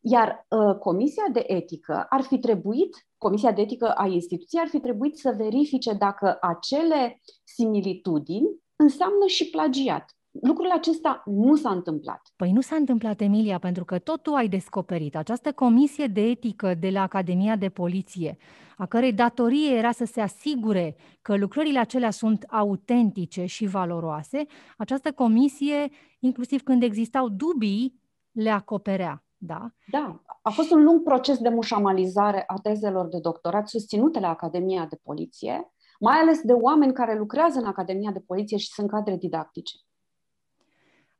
Iar 0.00 0.46
uh, 0.48 0.78
Comisia 0.78 1.24
de 1.32 1.44
Etică 1.46 2.06
ar 2.08 2.20
fi 2.20 2.38
trebuit, 2.38 3.06
Comisia 3.18 3.52
de 3.52 3.60
Etică 3.60 3.92
a 3.92 4.06
instituției 4.06 4.62
ar 4.62 4.68
fi 4.68 4.80
trebuit 4.80 5.18
să 5.18 5.34
verifice 5.36 5.92
dacă 5.92 6.38
acele 6.40 7.20
similitudini 7.44 8.48
înseamnă 8.76 9.26
și 9.26 9.50
plagiat. 9.50 10.15
Lucrul 10.42 10.70
acesta 10.70 11.22
nu 11.26 11.56
s-a 11.56 11.70
întâmplat. 11.70 12.22
Păi 12.36 12.52
nu 12.52 12.60
s-a 12.60 12.76
întâmplat, 12.76 13.20
Emilia, 13.20 13.58
pentru 13.58 13.84
că 13.84 13.98
tot 13.98 14.22
tu 14.22 14.32
ai 14.32 14.48
descoperit 14.48 15.16
această 15.16 15.52
comisie 15.52 16.06
de 16.06 16.20
etică 16.20 16.74
de 16.74 16.90
la 16.90 17.02
Academia 17.02 17.56
de 17.56 17.68
Poliție, 17.68 18.36
a 18.76 18.86
cărei 18.86 19.12
datorie 19.12 19.76
era 19.76 19.92
să 19.92 20.04
se 20.04 20.20
asigure 20.20 20.96
că 21.22 21.36
lucrările 21.36 21.78
acelea 21.78 22.10
sunt 22.10 22.44
autentice 22.48 23.44
și 23.44 23.66
valoroase, 23.66 24.46
această 24.76 25.12
comisie, 25.12 25.88
inclusiv 26.20 26.62
când 26.62 26.82
existau 26.82 27.28
dubii, 27.28 28.00
le 28.32 28.50
acoperea. 28.50 29.24
Da? 29.38 29.70
Da, 29.90 30.22
a 30.42 30.50
fost 30.50 30.70
un 30.70 30.82
lung 30.82 31.02
proces 31.02 31.38
de 31.38 31.48
mușamalizare 31.48 32.44
a 32.46 32.54
tezelor 32.62 33.08
de 33.08 33.18
doctorat 33.18 33.68
susținute 33.68 34.20
la 34.20 34.28
Academia 34.28 34.86
de 34.90 34.98
Poliție, 35.02 35.72
mai 36.00 36.16
ales 36.16 36.40
de 36.40 36.52
oameni 36.52 36.92
care 36.92 37.18
lucrează 37.18 37.58
în 37.58 37.66
Academia 37.66 38.10
de 38.10 38.20
Poliție 38.26 38.56
și 38.56 38.72
sunt 38.72 38.90
cadre 38.90 39.16
didactice. 39.16 39.76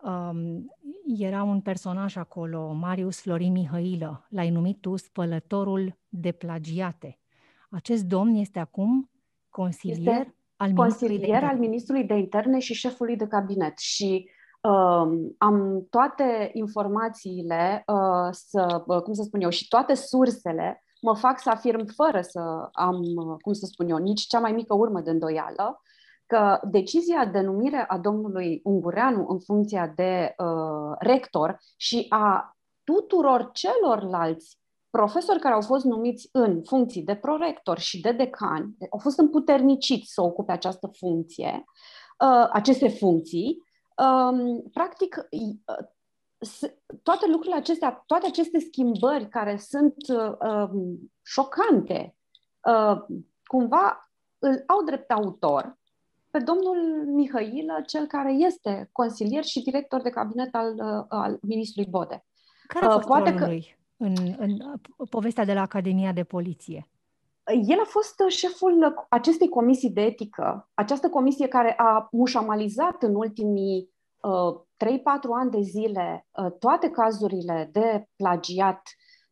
Um, 0.06 0.70
era 1.18 1.42
un 1.42 1.60
personaj 1.60 2.16
acolo, 2.16 2.72
Marius 2.72 3.20
Florin 3.20 3.52
Mihailă, 3.52 4.26
l-ai 4.28 4.50
numit 4.50 4.80
tu 4.80 4.96
spălătorul 4.96 5.98
de 6.08 6.32
plagiate. 6.32 7.18
Acest 7.70 8.04
domn 8.04 8.34
este 8.34 8.58
acum 8.58 9.10
consilier 9.48 10.18
este 10.18 10.34
al 10.56 10.72
consilier 10.72 11.18
ministrului 11.18 11.48
al 11.48 11.58
ministrului 11.58 12.04
de 12.04 12.14
interne 12.14 12.58
și 12.58 12.74
șefului 12.74 13.16
de 13.16 13.26
cabinet. 13.26 13.78
Și 13.78 14.30
um, 14.60 15.34
am 15.38 15.86
toate 15.90 16.50
informațiile, 16.52 17.82
uh, 17.86 18.28
să, 18.30 18.84
uh, 18.86 19.02
cum 19.02 19.12
să 19.12 19.22
spun 19.22 19.40
eu, 19.40 19.50
și 19.50 19.68
toate 19.68 19.94
sursele 19.94 20.84
mă 21.00 21.16
fac 21.16 21.40
să 21.40 21.50
afirm 21.50 21.86
fără 21.94 22.20
să 22.20 22.68
am, 22.72 23.00
uh, 23.00 23.36
cum 23.40 23.52
să 23.52 23.66
spun 23.66 23.88
eu, 23.88 23.96
nici 23.96 24.26
cea 24.26 24.40
mai 24.40 24.52
mică 24.52 24.74
urmă 24.74 25.00
de 25.00 25.10
îndoială, 25.10 25.82
că 26.26 26.60
decizia 26.70 27.24
de 27.24 27.40
numire 27.40 27.84
a 27.88 27.98
domnului 27.98 28.60
Ungureanu 28.64 29.26
în 29.28 29.38
funcția 29.38 29.86
de 29.86 30.34
uh, 30.38 30.96
rector 30.98 31.58
și 31.76 32.06
a 32.08 32.56
tuturor 32.84 33.50
celorlalți 33.52 34.58
profesori 34.90 35.38
care 35.38 35.54
au 35.54 35.60
fost 35.60 35.84
numiți 35.84 36.28
în 36.32 36.62
funcții 36.64 37.02
de 37.02 37.16
prorector 37.16 37.78
și 37.78 38.00
de 38.00 38.12
decan, 38.12 38.76
au 38.90 38.98
fost 38.98 39.18
împuterniciți 39.18 40.12
să 40.12 40.22
ocupe 40.22 40.52
această 40.52 40.90
funcție, 40.98 41.64
uh, 42.24 42.48
aceste 42.52 42.88
funcții, 42.88 43.62
um, 43.96 44.62
practic 44.72 45.26
uh, 45.30 45.86
toate 47.02 47.26
lucrurile 47.26 47.56
acestea, 47.56 48.02
toate 48.06 48.26
aceste 48.26 48.58
schimbări 48.58 49.28
care 49.28 49.56
sunt 49.56 49.94
uh, 50.08 50.32
um, 50.50 51.12
șocante, 51.22 52.16
uh, 52.68 52.96
cumva 53.44 54.10
îl 54.38 54.62
au 54.66 54.82
drept 54.82 55.10
autor 55.10 55.78
pe 56.36 56.42
domnul 56.42 57.04
Mihailă, 57.06 57.82
cel 57.86 58.06
care 58.06 58.32
este 58.32 58.88
consilier 58.92 59.44
și 59.44 59.62
director 59.62 60.02
de 60.02 60.10
cabinet 60.10 60.54
al, 60.54 60.74
uh, 60.74 61.04
al 61.08 61.38
ministrului 61.42 61.90
Bode. 61.90 62.24
Care 62.66 62.84
a 62.84 62.88
uh, 62.88 62.94
fost 62.94 63.06
Poate 63.06 63.30
rolul 63.30 63.44
că... 63.44 63.46
lui 63.46 63.76
în, 63.96 64.14
în 64.38 64.58
povestea 65.10 65.44
de 65.44 65.52
la 65.52 65.60
Academia 65.60 66.12
de 66.12 66.24
Poliție? 66.24 66.88
El 67.44 67.80
a 67.80 67.84
fost 67.84 68.22
șeful 68.28 69.06
acestei 69.08 69.48
comisii 69.48 69.90
de 69.90 70.00
etică, 70.00 70.70
această 70.74 71.08
comisie 71.08 71.48
care 71.48 71.74
a 71.76 72.08
mușamalizat 72.12 73.02
în 73.02 73.14
ultimii 73.14 73.90
uh, 74.20 74.60
3-4 74.84 74.98
ani 75.34 75.50
de 75.50 75.60
zile 75.60 76.26
uh, 76.30 76.52
toate 76.58 76.90
cazurile 76.90 77.68
de 77.72 78.08
plagiat 78.16 78.82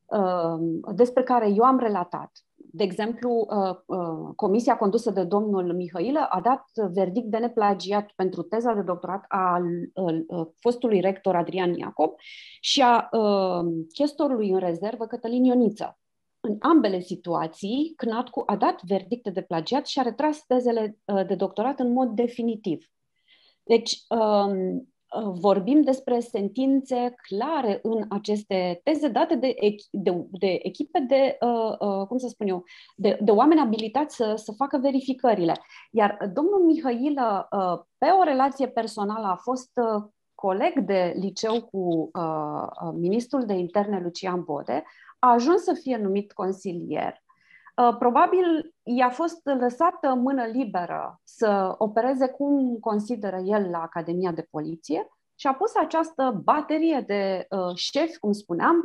uh, 0.05 0.93
despre 0.95 1.23
care 1.23 1.49
eu 1.49 1.65
am 1.65 1.79
relatat 1.79 2.44
de 2.77 2.85
exemplu, 2.85 3.47
uh, 3.51 3.77
uh, 3.87 4.35
comisia 4.37 4.77
condusă 4.77 5.11
de 5.11 5.25
domnul 5.25 5.75
Mihailă 5.75 6.27
a 6.29 6.41
dat 6.41 6.65
verdict 6.93 7.27
de 7.27 7.39
neplagiat 7.39 8.11
pentru 8.17 8.43
teza 8.43 8.73
de 8.73 8.83
doctorat 8.83 9.25
a 9.29 9.61
uh, 9.95 10.47
fostului 10.61 11.01
rector 11.01 11.37
Adrian 11.37 11.75
Iacob 11.75 12.13
și 12.61 12.83
a 12.83 13.09
chestorului 13.93 14.51
în 14.51 14.59
rezervă 14.59 15.07
Cătălin 15.07 15.45
Ioniță. 15.45 15.99
În 16.41 16.57
ambele 16.61 17.01
situații, 17.01 17.93
CNATCU 17.97 18.43
a 18.47 18.57
dat 18.57 18.83
verdicte 18.83 19.31
de 19.31 19.43
plagiat 19.43 19.87
și 19.87 19.99
a 19.99 20.03
retras 20.03 20.47
tezele 20.47 20.99
de 21.27 21.35
doctorat 21.35 21.79
în 21.79 21.93
mod 21.93 22.09
definitiv. 22.09 22.87
Deci, 23.63 23.99
um, 24.09 24.53
Uh, 24.75 24.83
vorbim 25.23 25.83
despre 25.83 26.21
sentințe 26.21 27.15
clare 27.29 27.79
în 27.83 28.05
aceste 28.09 28.81
teze 28.85 29.09
date 29.09 29.35
de, 29.35 29.55
de, 29.91 30.27
de 30.31 30.59
echipe 30.63 30.99
de, 31.09 31.39
uh, 31.41 31.77
uh, 31.79 32.07
cum 32.07 32.19
să 32.19 32.29
spun 32.29 32.49
eu, 32.49 32.65
de, 32.97 33.19
de 33.21 33.31
oameni 33.31 33.61
abilitați 33.61 34.17
să, 34.17 34.35
să 34.37 34.53
facă 34.53 34.79
verificările. 34.79 35.61
Iar 35.91 36.31
domnul 36.33 36.65
Mihailă, 36.65 37.49
uh, 37.51 37.85
pe 37.99 38.07
o 38.07 38.23
relație 38.23 38.69
personală, 38.69 39.27
a 39.27 39.37
fost 39.37 39.71
uh, 39.75 40.05
coleg 40.35 40.79
de 40.79 41.15
liceu 41.17 41.63
cu 41.63 42.11
uh, 42.13 42.93
ministrul 42.95 43.45
de 43.45 43.55
interne 43.55 44.01
Lucian 44.03 44.43
Bode, 44.43 44.85
a 45.19 45.33
ajuns 45.33 45.63
să 45.63 45.79
fie 45.83 45.97
numit 45.97 46.33
consilier 46.33 47.15
Uh, 47.15 47.24
probabil 47.99 48.75
i-a 48.83 49.11
fost 49.11 49.41
lăsată 49.45 50.15
mână 50.15 50.45
liberă 50.45 51.21
să 51.25 51.75
opereze 51.79 52.29
cum 52.29 52.77
consideră 52.81 53.37
el 53.37 53.71
la 53.71 53.83
Academia 53.83 54.33
de 54.33 54.47
Poliție 54.51 55.09
și 55.35 55.47
a 55.47 55.55
pus 55.55 55.75
această 55.75 56.41
baterie 56.45 57.05
de 57.07 57.47
uh, 57.51 57.75
șefi, 57.75 58.19
cum 58.19 58.33
spuneam, 58.33 58.77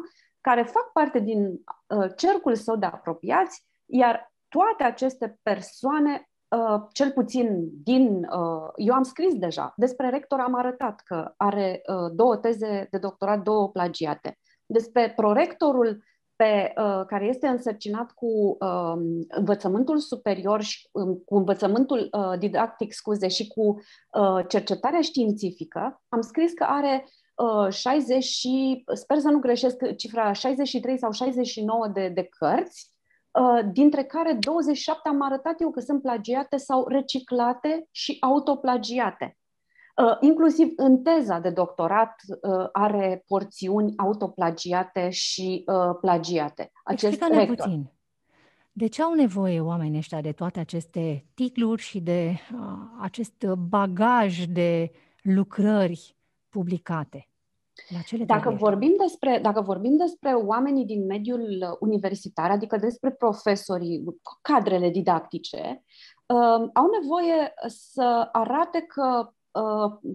care 0.41 0.63
fac 0.63 0.91
parte 0.91 1.19
din 1.19 1.45
uh, 1.45 2.09
cercul 2.15 2.55
său 2.55 2.75
de 2.75 2.85
apropiați, 2.85 3.65
iar 3.85 4.33
toate 4.47 4.83
aceste 4.83 5.39
persoane, 5.43 6.29
uh, 6.47 6.81
cel 6.91 7.11
puțin 7.11 7.69
din. 7.83 8.23
Uh, 8.23 8.69
eu 8.75 8.93
am 8.93 9.03
scris 9.03 9.33
deja 9.35 9.73
despre 9.75 10.09
rector, 10.09 10.39
am 10.39 10.55
arătat 10.55 11.01
că 11.05 11.33
are 11.37 11.81
uh, 11.87 12.11
două 12.13 12.37
teze 12.37 12.87
de 12.91 12.97
doctorat, 12.97 13.41
două 13.41 13.69
plagiate. 13.69 14.37
Despre 14.65 15.13
prorectorul 15.15 16.03
pe, 16.39 16.73
uh, 16.77 17.05
care 17.07 17.25
este 17.25 17.47
însărcinat 17.47 18.11
cu 18.11 18.57
uh, 18.59 19.23
învățământul 19.27 19.97
superior 19.97 20.61
și 20.61 20.89
um, 20.91 21.21
cu 21.25 21.35
învățământul 21.35 22.09
uh, 22.11 22.39
didactic, 22.39 22.93
scuze, 22.93 23.27
și 23.27 23.47
cu 23.47 23.79
uh, 24.19 24.45
cercetarea 24.47 25.01
științifică, 25.01 26.01
am 26.09 26.21
scris 26.21 26.53
că 26.53 26.63
are 26.63 27.05
uh, 27.35 27.73
60 27.73 28.23
și, 28.23 28.83
sper 28.93 29.17
să 29.17 29.29
nu 29.29 29.39
greșesc 29.39 29.95
cifra, 29.95 30.31
63 30.31 30.97
sau 30.97 31.11
69 31.11 31.87
de, 31.87 32.07
de 32.07 32.23
cărți, 32.23 32.91
uh, 33.31 33.69
dintre 33.71 34.03
care 34.03 34.33
27 34.33 35.09
am 35.09 35.21
arătat 35.21 35.61
eu 35.61 35.71
că 35.71 35.79
sunt 35.79 36.01
plagiate 36.01 36.57
sau 36.57 36.87
reciclate 36.87 37.87
și 37.91 38.17
autoplagiate. 38.19 39.38
Uh, 39.99 40.17
inclusiv 40.19 40.73
în 40.75 41.01
teza 41.01 41.39
de 41.39 41.49
doctorat 41.49 42.15
uh, 42.41 42.67
are 42.71 43.23
porțiuni 43.27 43.93
autoplagiate 43.97 45.09
și 45.09 45.63
uh, 45.65 45.97
plagiate. 46.01 46.71
Acest 46.83 47.13
Explică-ne 47.13 47.39
rector. 47.39 47.65
puțin. 47.65 47.91
De 48.71 48.87
ce 48.87 49.01
au 49.01 49.13
nevoie 49.13 49.59
oamenii 49.59 49.97
ăștia 49.97 50.21
de 50.21 50.31
toate 50.31 50.59
aceste 50.59 51.25
titluri 51.33 51.81
și 51.81 51.99
de 51.99 52.35
uh, 52.53 52.59
acest 52.99 53.45
bagaj 53.45 54.43
de 54.45 54.91
lucrări 55.21 56.15
publicate? 56.49 57.29
La 57.89 57.99
ce 57.99 58.17
dacă, 58.17 58.49
vorbim 58.49 58.93
despre, 58.97 59.39
dacă 59.41 59.61
vorbim 59.61 59.97
despre 59.97 60.31
oamenii 60.31 60.85
din 60.85 61.05
mediul 61.05 61.77
universitar, 61.79 62.51
adică 62.51 62.77
despre 62.77 63.11
profesorii, 63.11 64.03
cadrele 64.41 64.89
didactice, 64.89 65.83
uh, 66.25 66.69
au 66.73 66.89
nevoie 67.01 67.53
să 67.67 68.29
arate 68.31 68.79
că 68.79 69.03
Uh, 69.13 69.35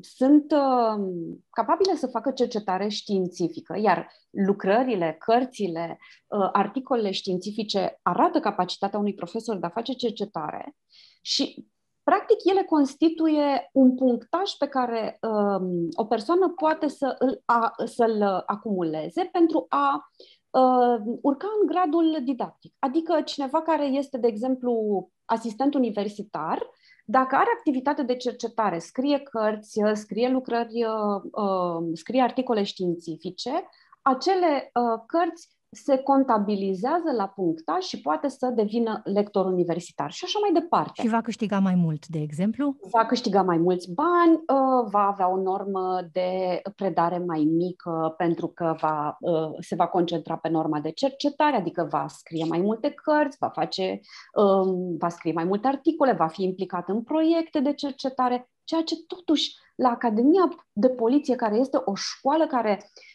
sunt 0.00 0.52
uh, 0.52 1.04
capabile 1.50 1.94
să 1.94 2.06
facă 2.06 2.30
cercetare 2.30 2.88
științifică, 2.88 3.78
iar 3.78 4.10
lucrările, 4.30 5.16
cărțile, 5.18 5.98
uh, 6.26 6.48
articolele 6.52 7.10
științifice 7.10 7.98
arată 8.02 8.40
capacitatea 8.40 8.98
unui 8.98 9.14
profesor 9.14 9.56
de 9.56 9.66
a 9.66 9.70
face 9.70 9.92
cercetare 9.92 10.76
și, 11.22 11.66
practic, 12.02 12.36
ele 12.44 12.62
constituie 12.62 13.70
un 13.72 13.94
punctaj 13.94 14.50
pe 14.50 14.66
care 14.66 15.18
um, 15.20 15.88
o 15.94 16.04
persoană 16.04 16.48
poate 16.48 16.88
să 16.88 17.16
îl, 17.18 17.42
a, 17.44 17.72
să-l 17.84 18.22
acumuleze 18.46 19.28
pentru 19.32 19.66
a 19.68 20.10
uh, 20.50 21.18
urca 21.22 21.46
în 21.60 21.66
gradul 21.66 22.18
didactic. 22.24 22.74
Adică 22.78 23.20
cineva 23.20 23.62
care 23.62 23.84
este, 23.84 24.18
de 24.18 24.26
exemplu, 24.26 25.08
asistent 25.24 25.74
universitar, 25.74 26.66
dacă 27.04 27.34
are 27.34 27.48
activitate 27.56 28.02
de 28.02 28.16
cercetare, 28.16 28.78
scrie 28.78 29.18
cărți, 29.18 29.80
scrie 29.92 30.28
lucrări, 30.28 30.84
uh, 30.84 31.22
uh, 31.30 31.90
scrie 31.92 32.22
articole 32.22 32.62
științifice, 32.62 33.68
acele 34.02 34.70
uh, 34.74 35.02
cărți 35.06 35.48
se 35.74 35.96
contabilizează 35.96 37.10
la 37.16 37.26
punctaj 37.26 37.82
și 37.82 38.00
poate 38.00 38.28
să 38.28 38.52
devină 38.54 39.00
lector 39.04 39.46
universitar 39.46 40.10
și 40.10 40.24
așa 40.24 40.38
mai 40.42 40.60
departe. 40.60 41.02
Și 41.02 41.08
va 41.08 41.20
câștiga 41.20 41.58
mai 41.58 41.74
mult, 41.74 42.06
de 42.06 42.18
exemplu? 42.18 42.76
Va 42.90 43.06
câștiga 43.06 43.42
mai 43.42 43.58
mulți 43.58 43.92
bani, 43.92 44.32
uh, 44.32 44.90
va 44.90 45.06
avea 45.06 45.30
o 45.30 45.36
normă 45.36 46.08
de 46.12 46.62
predare 46.76 47.18
mai 47.18 47.44
mică 47.56 48.14
pentru 48.16 48.46
că 48.46 48.76
va, 48.80 49.16
uh, 49.20 49.50
se 49.60 49.74
va 49.74 49.86
concentra 49.86 50.36
pe 50.36 50.48
norma 50.48 50.80
de 50.80 50.90
cercetare, 50.90 51.56
adică 51.56 51.86
va 51.90 52.06
scrie 52.08 52.44
mai 52.48 52.60
multe 52.60 52.90
cărți, 52.90 53.36
va, 53.40 53.48
face, 53.48 54.00
um, 54.34 54.96
va 54.96 55.08
scrie 55.08 55.32
mai 55.32 55.44
multe 55.44 55.66
articole, 55.66 56.12
va 56.12 56.26
fi 56.26 56.42
implicat 56.42 56.88
în 56.88 57.02
proiecte 57.02 57.60
de 57.60 57.72
cercetare, 57.72 58.48
ceea 58.64 58.82
ce 58.82 58.94
totuși 59.06 59.56
la 59.74 59.88
Academia 59.88 60.48
de 60.72 60.88
Poliție, 60.88 61.36
care 61.36 61.56
este 61.56 61.76
o 61.84 61.94
școală 61.94 62.46
care 62.46 62.78
uh, 62.80 62.82
um, 62.82 63.13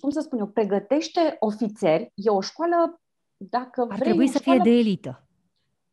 cum 0.00 0.10
să 0.10 0.20
spun 0.20 0.38
eu, 0.38 0.46
pregătește 0.46 1.36
ofițeri. 1.38 2.12
E 2.14 2.30
o 2.30 2.40
școală, 2.40 3.00
dacă 3.36 3.80
Ar 3.80 3.86
vrei... 3.86 4.00
trebui 4.00 4.28
să 4.28 4.38
fie 4.38 4.58
de 4.62 4.70
elită. 4.70 5.26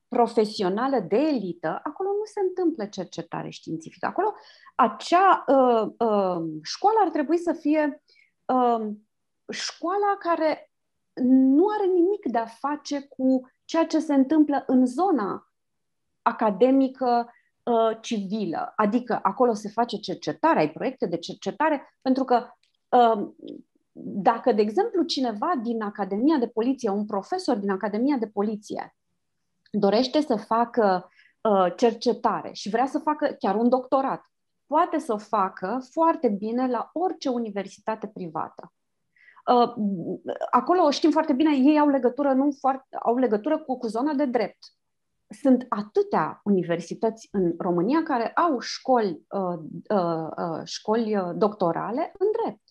Profesională 0.07 0.99
de 0.99 1.17
elită, 1.17 1.79
acolo 1.83 2.09
nu 2.09 2.23
se 2.23 2.39
întâmplă 2.39 2.85
cercetare 2.85 3.49
științifică. 3.49 4.05
Acolo 4.05 4.33
acea 4.75 5.43
uh, 5.47 5.81
uh, 5.97 6.43
școală 6.63 6.97
ar 7.01 7.09
trebui 7.11 7.37
să 7.37 7.53
fie 7.53 8.03
uh, 8.45 8.87
școala 9.49 10.17
care 10.19 10.71
nu 11.23 11.65
are 11.67 11.85
nimic 11.85 12.25
de 12.31 12.37
a 12.37 12.45
face 12.45 13.01
cu 13.01 13.49
ceea 13.65 13.85
ce 13.85 13.99
se 13.99 14.13
întâmplă 14.13 14.63
în 14.67 14.85
zona 14.85 15.51
academică 16.21 17.33
uh, 17.63 17.97
civilă. 18.01 18.73
Adică 18.75 19.19
acolo 19.21 19.53
se 19.53 19.69
face 19.69 19.97
cercetare, 19.97 20.59
ai 20.59 20.71
proiecte 20.71 21.05
de 21.05 21.17
cercetare, 21.17 21.97
pentru 22.01 22.23
că 22.23 22.47
dacă, 24.01 24.51
de 24.51 24.61
exemplu, 24.61 25.03
cineva 25.03 25.53
din 25.63 25.81
Academia 25.81 26.37
de 26.37 26.47
Poliție, 26.47 26.89
un 26.89 27.05
profesor 27.05 27.57
din 27.57 27.69
Academia 27.69 28.17
de 28.17 28.27
Poliție, 28.27 28.95
dorește 29.71 30.21
să 30.21 30.35
facă 30.35 31.09
uh, 31.41 31.73
cercetare 31.75 32.51
și 32.53 32.69
vrea 32.69 32.85
să 32.85 32.99
facă 32.99 33.35
chiar 33.39 33.55
un 33.55 33.69
doctorat, 33.69 34.21
poate 34.65 34.97
să 34.97 35.13
o 35.13 35.17
facă 35.17 35.79
foarte 35.91 36.29
bine 36.29 36.67
la 36.67 36.89
orice 36.93 37.29
universitate 37.29 38.07
privată. 38.07 38.73
Uh, 39.45 39.73
acolo 40.51 40.89
știm 40.89 41.11
foarte 41.11 41.33
bine, 41.33 41.55
ei 41.55 41.79
au 41.79 41.89
legătură, 41.89 42.33
nu 42.33 42.51
foarte, 42.59 42.97
au 43.03 43.17
legătură 43.17 43.59
cu, 43.59 43.77
cu 43.77 43.87
zona 43.87 44.13
de 44.13 44.25
drept. 44.25 44.57
Sunt 45.41 45.65
atâtea 45.69 46.39
universități 46.43 47.27
în 47.31 47.53
România 47.57 48.03
care 48.03 48.31
au 48.31 48.59
școli, 48.59 49.25
uh, 49.29 49.59
uh, 49.89 50.27
uh, 50.37 50.61
școli 50.63 51.33
doctorale 51.35 52.11
în 52.17 52.27
drept. 52.41 52.68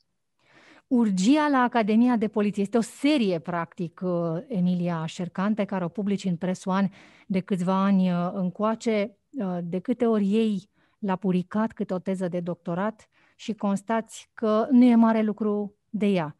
Urgia 0.88 1.48
la 1.48 1.58
Academia 1.58 2.16
de 2.16 2.28
Poliție. 2.28 2.62
Este 2.62 2.76
o 2.76 2.80
serie, 2.80 3.38
practic, 3.38 4.00
uh, 4.04 4.10
Emilia 4.46 5.06
Șercan, 5.06 5.54
pe 5.54 5.64
care 5.64 5.84
o 5.84 5.88
publici 5.88 6.24
în 6.24 6.36
Presoan 6.36 6.90
de 7.26 7.40
câțiva 7.40 7.82
ani 7.82 8.10
uh, 8.10 8.30
încoace. 8.32 9.16
Uh, 9.30 9.58
de 9.62 9.78
câte 9.78 10.06
ori 10.06 10.32
ei 10.32 10.70
l-a 10.98 11.16
puricat 11.16 11.72
câte 11.72 11.94
o 11.94 11.98
teză 11.98 12.28
de 12.28 12.40
doctorat 12.40 13.08
și 13.36 13.54
constați 13.54 14.30
că 14.34 14.66
nu 14.70 14.84
e 14.84 14.94
mare 14.94 15.22
lucru 15.22 15.74
de 15.90 16.06
ea. 16.06 16.36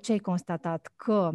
Ce 0.00 0.12
ai 0.12 0.18
constatat? 0.18 0.92
Că 0.96 1.32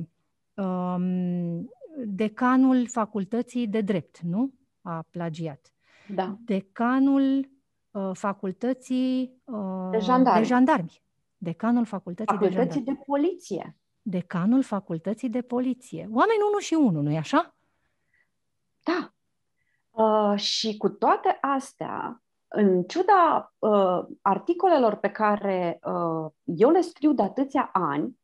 um, 0.54 1.70
decanul 2.06 2.88
facultății 2.88 3.68
de 3.68 3.82
drept, 3.82 4.20
nu? 4.20 4.54
A 4.82 5.06
plagiat. 5.10 5.74
Da. 6.14 6.38
Decanul 6.46 7.50
uh, 7.92 8.10
facultății 8.14 9.42
uh, 9.44 9.90
de 9.92 10.00
jandarmi. 10.00 10.42
De 10.42 10.48
jandarmi 10.48 11.04
Decanul 11.46 11.86
facultății, 11.86 12.38
facultății 12.38 12.82
de, 12.82 12.92
de 12.92 13.00
poliție. 13.06 13.78
Decanul 14.02 14.64
facultății 14.64 15.30
de 15.30 15.42
poliție. 15.42 16.10
Oameni 16.12 16.40
unul 16.48 16.60
și 16.60 16.74
unul, 16.74 17.04
nu-i 17.04 17.18
așa? 17.18 17.56
Da. 18.84 19.14
Uh, 19.92 20.40
și 20.40 20.78
cu 20.78 20.90
toate 20.90 21.38
astea, 21.42 22.24
în 22.48 22.84
ciuda 22.84 23.54
uh, 23.60 24.00
articolelor 24.22 24.96
pe 24.96 25.10
care 25.10 25.80
uh, 25.84 26.32
eu 26.44 26.70
le 26.70 26.82
scriu 26.82 27.14
de 27.14 27.22
atâția 27.22 27.70
ani, 27.74 28.20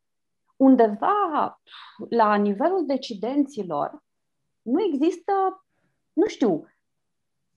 undeva 0.56 1.62
la 2.10 2.36
nivelul 2.36 2.86
decidenților 2.86 4.04
nu 4.62 4.84
există, 4.84 5.66
nu 6.14 6.26
știu, 6.26 6.66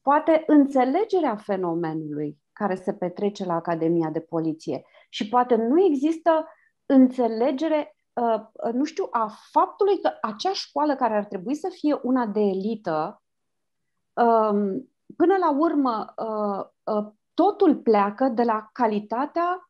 poate 0.03 0.43
înțelegerea 0.47 1.37
fenomenului 1.37 2.43
care 2.53 2.75
se 2.75 2.95
petrece 2.95 3.45
la 3.45 3.55
Academia 3.55 4.11
de 4.11 4.21
Poliție 4.21 4.85
și 5.15 5.29
poate 5.29 5.55
nu 5.55 5.85
există 5.85 6.49
înțelegere, 6.87 7.97
uh, 8.13 8.73
nu 8.73 8.85
știu, 8.85 9.09
a 9.11 9.31
faptului 9.51 10.01
că 10.01 10.11
acea 10.23 10.53
școală 10.53 10.95
care 10.95 11.17
ar 11.17 11.25
trebui 11.25 11.55
să 11.55 11.69
fie 11.73 11.99
una 12.03 12.27
de 12.27 12.41
elită, 12.41 13.23
um, 14.13 14.91
până 15.17 15.37
la 15.41 15.51
urmă, 15.59 16.15
uh, 16.17 16.95
uh, 16.95 17.13
totul 17.35 17.77
pleacă 17.77 18.29
de 18.29 18.43
la 18.43 18.69
calitatea 18.73 19.69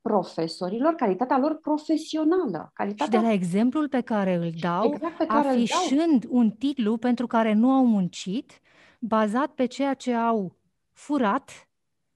profesorilor, 0.00 0.94
calitatea 0.94 1.38
lor 1.38 1.54
profesională. 1.54 2.70
Calitatea... 2.74 3.04
Și 3.04 3.10
de 3.10 3.28
la 3.28 3.32
exemplul 3.32 3.88
pe 3.88 4.00
care 4.00 4.34
îl 4.34 4.52
dau, 4.60 4.84
exact 4.84 5.16
pe 5.16 5.26
care 5.26 5.48
afișând 5.48 6.12
îl 6.12 6.18
dau. 6.18 6.36
un 6.38 6.50
titlu 6.50 6.96
pentru 6.96 7.26
care 7.26 7.52
nu 7.52 7.72
au 7.72 7.86
muncit, 7.86 8.60
bazat 9.00 9.50
pe 9.50 9.66
ceea 9.66 9.94
ce 9.94 10.14
au 10.14 10.56
furat, 10.92 11.68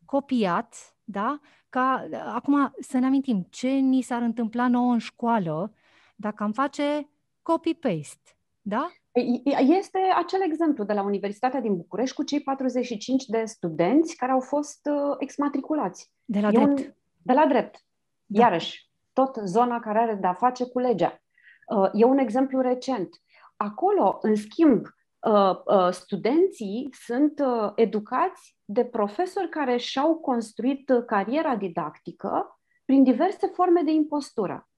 copiat, 0.05 0.95
da? 1.05 1.41
Ca, 1.75 2.09
acum 2.35 2.75
să 2.81 2.99
ne 2.99 3.07
amintim, 3.07 3.47
ce 3.51 3.69
ni 3.69 4.03
s-ar 4.03 4.23
întâmpla 4.23 4.69
nouă 4.69 4.93
în 4.93 4.99
școală 4.99 5.73
dacă 6.17 6.43
am 6.43 6.53
face 6.53 7.09
copy-paste, 7.43 8.37
da? 8.63 8.91
Este 9.59 9.99
acel 10.17 10.41
exemplu 10.43 10.85
de 10.85 10.93
la 10.93 11.03
Universitatea 11.03 11.61
din 11.61 11.77
București 11.77 12.15
cu 12.15 12.23
cei 12.23 12.41
45 12.41 13.25
de 13.25 13.45
studenți 13.45 14.17
care 14.17 14.33
au 14.33 14.41
fost 14.41 14.89
uh, 14.91 15.17
exmatriculați. 15.19 16.11
De 16.25 16.41
la 16.41 16.49
e 16.49 16.51
drept. 16.51 16.79
Un, 16.79 16.95
de 17.23 17.33
la 17.33 17.47
drept. 17.47 17.85
Da. 18.27 18.41
Iarăși, 18.41 18.91
tot 19.13 19.37
zona 19.45 19.81
care 19.81 19.99
are 19.99 20.15
de-a 20.15 20.35
face 20.35 20.65
cu 20.65 20.79
legea. 20.79 21.23
Uh, 21.77 21.91
e 21.93 22.05
un 22.05 22.19
exemplu 22.19 22.61
recent. 22.61 23.09
Acolo, 23.57 24.19
în 24.23 24.35
schimb, 24.35 24.81
uh, 24.81 24.85
uh, 24.85 25.04
studenții 25.91 26.89
sunt 26.93 27.39
uh, 27.39 27.73
educați 27.75 28.57
de 28.65 28.85
profesori 28.85 29.49
care 29.49 29.77
și-au 29.77 30.15
construit 30.15 30.91
cariera 31.07 31.57
didactică 31.57 32.61
prin 32.85 33.03
diverse 33.03 33.47
forme 33.47 33.83
de 33.83 33.91
impostură. 33.91 34.69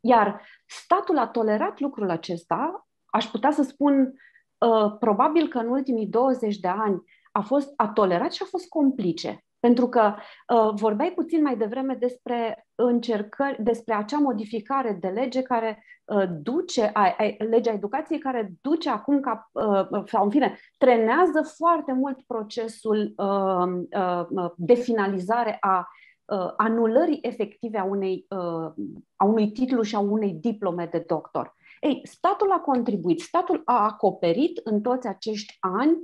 Iar 0.00 0.42
statul 0.66 1.18
a 1.18 1.28
tolerat 1.28 1.80
lucrul 1.80 2.10
acesta, 2.10 2.88
aș 3.06 3.26
putea 3.26 3.50
să 3.50 3.62
spun, 3.62 4.14
uh, 4.58 4.96
probabil 4.98 5.48
că 5.48 5.58
în 5.58 5.68
ultimii 5.68 6.06
20 6.06 6.58
de 6.58 6.68
ani 6.68 7.02
a, 7.32 7.40
fost, 7.40 7.72
a 7.76 7.88
tolerat 7.88 8.32
și 8.32 8.42
a 8.42 8.46
fost 8.48 8.68
complice. 8.68 9.44
Pentru 9.66 9.88
că 9.88 10.14
uh, 10.54 10.70
vorbeai 10.74 11.12
puțin 11.12 11.42
mai 11.42 11.56
devreme 11.56 11.94
despre 11.94 12.66
încercări, 12.74 13.62
despre 13.62 13.94
acea 13.94 14.18
modificare 14.18 14.98
de 15.00 15.08
lege 15.08 15.42
care 15.42 15.84
uh, 16.04 16.24
duce, 16.42 16.90
a, 16.92 17.14
a, 17.18 17.34
legea 17.38 17.72
educației 17.72 18.18
care 18.18 18.52
duce 18.60 18.90
acum 18.90 19.20
ca, 19.20 19.50
uh, 19.52 20.02
sau 20.06 20.24
în 20.24 20.30
fine, 20.30 20.58
trenează 20.78 21.54
foarte 21.56 21.92
mult 21.92 22.22
procesul 22.26 23.14
uh, 23.16 23.98
uh, 24.00 24.50
de 24.56 24.74
finalizare 24.74 25.56
a 25.60 25.88
uh, 26.24 26.52
anulării 26.56 27.18
efective 27.22 27.78
a, 27.78 27.84
unei, 27.84 28.26
uh, 28.28 28.72
a 29.16 29.24
unui 29.24 29.50
titlu 29.52 29.82
și 29.82 29.94
a 29.94 29.98
unei 29.98 30.32
diplome 30.32 30.88
de 30.90 31.04
doctor. 31.06 31.54
Ei, 31.80 32.00
statul 32.04 32.52
a 32.52 32.60
contribuit, 32.60 33.20
statul 33.20 33.62
a 33.64 33.84
acoperit 33.84 34.60
în 34.64 34.80
toți 34.80 35.06
acești 35.06 35.56
ani 35.60 35.98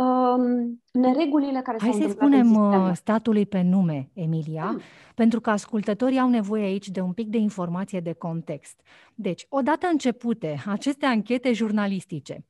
um, 0.00 0.82
neregulile 0.92 1.60
care 1.60 1.78
Hai 1.80 1.92
s-au 1.92 2.00
să 2.00 2.08
spunem 2.08 2.54
uh, 2.54 2.90
statului 2.94 3.46
pe 3.46 3.62
nume, 3.62 4.10
Emilia, 4.12 4.66
hmm. 4.66 4.80
pentru 5.14 5.40
că 5.40 5.50
ascultătorii 5.50 6.18
au 6.18 6.28
nevoie 6.28 6.64
aici 6.64 6.88
de 6.88 7.00
un 7.00 7.12
pic 7.12 7.28
de 7.28 7.38
informație 7.38 8.00
de 8.00 8.12
context. 8.12 8.80
Deci, 9.14 9.46
odată 9.48 9.86
începute 9.90 10.62
aceste 10.66 11.06
anchete 11.06 11.52
jurnalistice, 11.52 12.44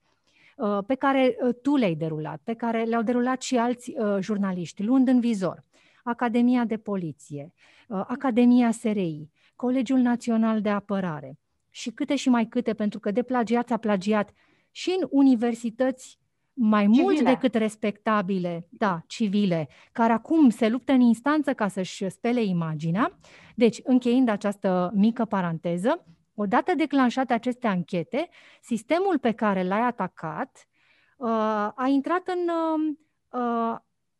uh, 0.56 0.78
pe 0.86 0.94
care 0.94 1.36
uh, 1.42 1.54
tu 1.62 1.76
le-ai 1.76 1.94
derulat, 1.94 2.40
pe 2.44 2.54
care 2.54 2.82
le-au 2.82 3.02
derulat 3.02 3.42
și 3.42 3.56
alți 3.56 3.94
jurnaliști, 4.20 4.82
luând 4.82 5.08
în 5.08 5.20
vizor 5.20 5.64
Academia 6.02 6.64
de 6.64 6.76
Poliție, 6.76 7.52
Academia 7.88 8.70
SRI, 8.70 9.28
Colegiul 9.56 9.98
Național 9.98 10.60
de 10.60 10.68
Apărare 10.68 11.38
și 11.70 11.90
câte 11.90 12.16
și 12.16 12.28
mai 12.28 12.46
câte, 12.46 12.74
pentru 12.74 13.00
că 13.00 13.10
de 13.10 13.22
plagiat 13.22 13.70
a 13.70 13.76
plagiat 13.76 14.30
și 14.70 14.96
în 15.00 15.06
universități 15.10 16.18
mai 16.54 16.82
civile. 16.82 17.02
mult 17.02 17.20
decât 17.20 17.54
respectabile, 17.54 18.66
da, 18.70 19.02
civile, 19.06 19.68
care 19.92 20.12
acum 20.12 20.50
se 20.50 20.68
luptă 20.68 20.92
în 20.92 21.00
instanță 21.00 21.54
ca 21.54 21.68
să-și 21.68 22.08
spele 22.08 22.42
imaginea. 22.42 23.18
Deci, 23.54 23.80
încheind 23.84 24.28
această 24.28 24.90
mică 24.94 25.24
paranteză, 25.24 26.04
odată 26.34 26.74
declanșate 26.74 27.32
aceste 27.32 27.66
anchete, 27.66 28.28
sistemul 28.60 29.18
pe 29.18 29.32
care 29.32 29.62
l-ai 29.62 29.80
atacat 29.80 30.68
uh, 31.16 31.28
a 31.74 31.86
intrat 31.88 32.22
în, 32.26 32.48
uh, 33.40 33.76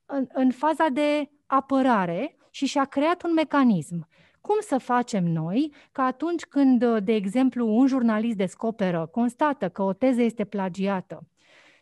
în, 0.07 0.27
în 0.33 0.51
faza 0.51 0.89
de 0.89 1.31
apărare 1.47 2.37
și 2.51 2.67
și-a 2.67 2.85
creat 2.85 3.23
un 3.23 3.33
mecanism. 3.33 4.09
Cum 4.41 4.57
să 4.61 4.79
facem 4.79 5.25
noi 5.25 5.75
că 5.93 6.01
atunci 6.01 6.45
când, 6.45 6.99
de 6.99 7.15
exemplu, 7.15 7.77
un 7.77 7.87
jurnalist 7.87 8.37
descoperă, 8.37 9.07
constată 9.07 9.69
că 9.69 9.83
o 9.83 9.93
teză 9.93 10.23
este 10.23 10.45
plagiată, 10.45 11.27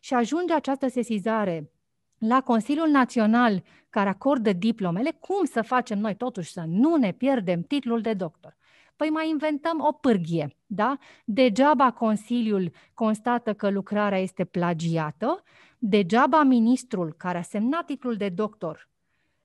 și 0.04 0.14
ajunge 0.14 0.52
această 0.54 0.88
sesizare 0.88 1.70
la 2.18 2.40
Consiliul 2.40 2.88
Național 2.88 3.62
care 3.90 4.08
acordă 4.08 4.52
diplomele, 4.52 5.10
cum 5.20 5.44
să 5.44 5.62
facem 5.62 5.98
noi 5.98 6.14
totuși 6.14 6.52
să 6.52 6.64
nu 6.66 6.96
ne 6.96 7.12
pierdem 7.12 7.62
titlul 7.62 8.00
de 8.00 8.12
doctor? 8.12 8.56
Păi 8.96 9.08
mai 9.08 9.28
inventăm 9.28 9.80
o 9.80 9.92
pârghie, 9.92 10.56
da? 10.66 10.98
Degeaba 11.24 11.90
Consiliul 11.90 12.72
constată 12.94 13.54
că 13.54 13.70
lucrarea 13.70 14.18
este 14.18 14.44
plagiată, 14.44 15.42
degeaba 15.78 16.42
ministrul 16.42 17.14
care 17.16 17.38
a 17.38 17.42
semnat 17.42 17.84
titlul 17.84 18.16
de 18.16 18.28
doctor 18.28 18.88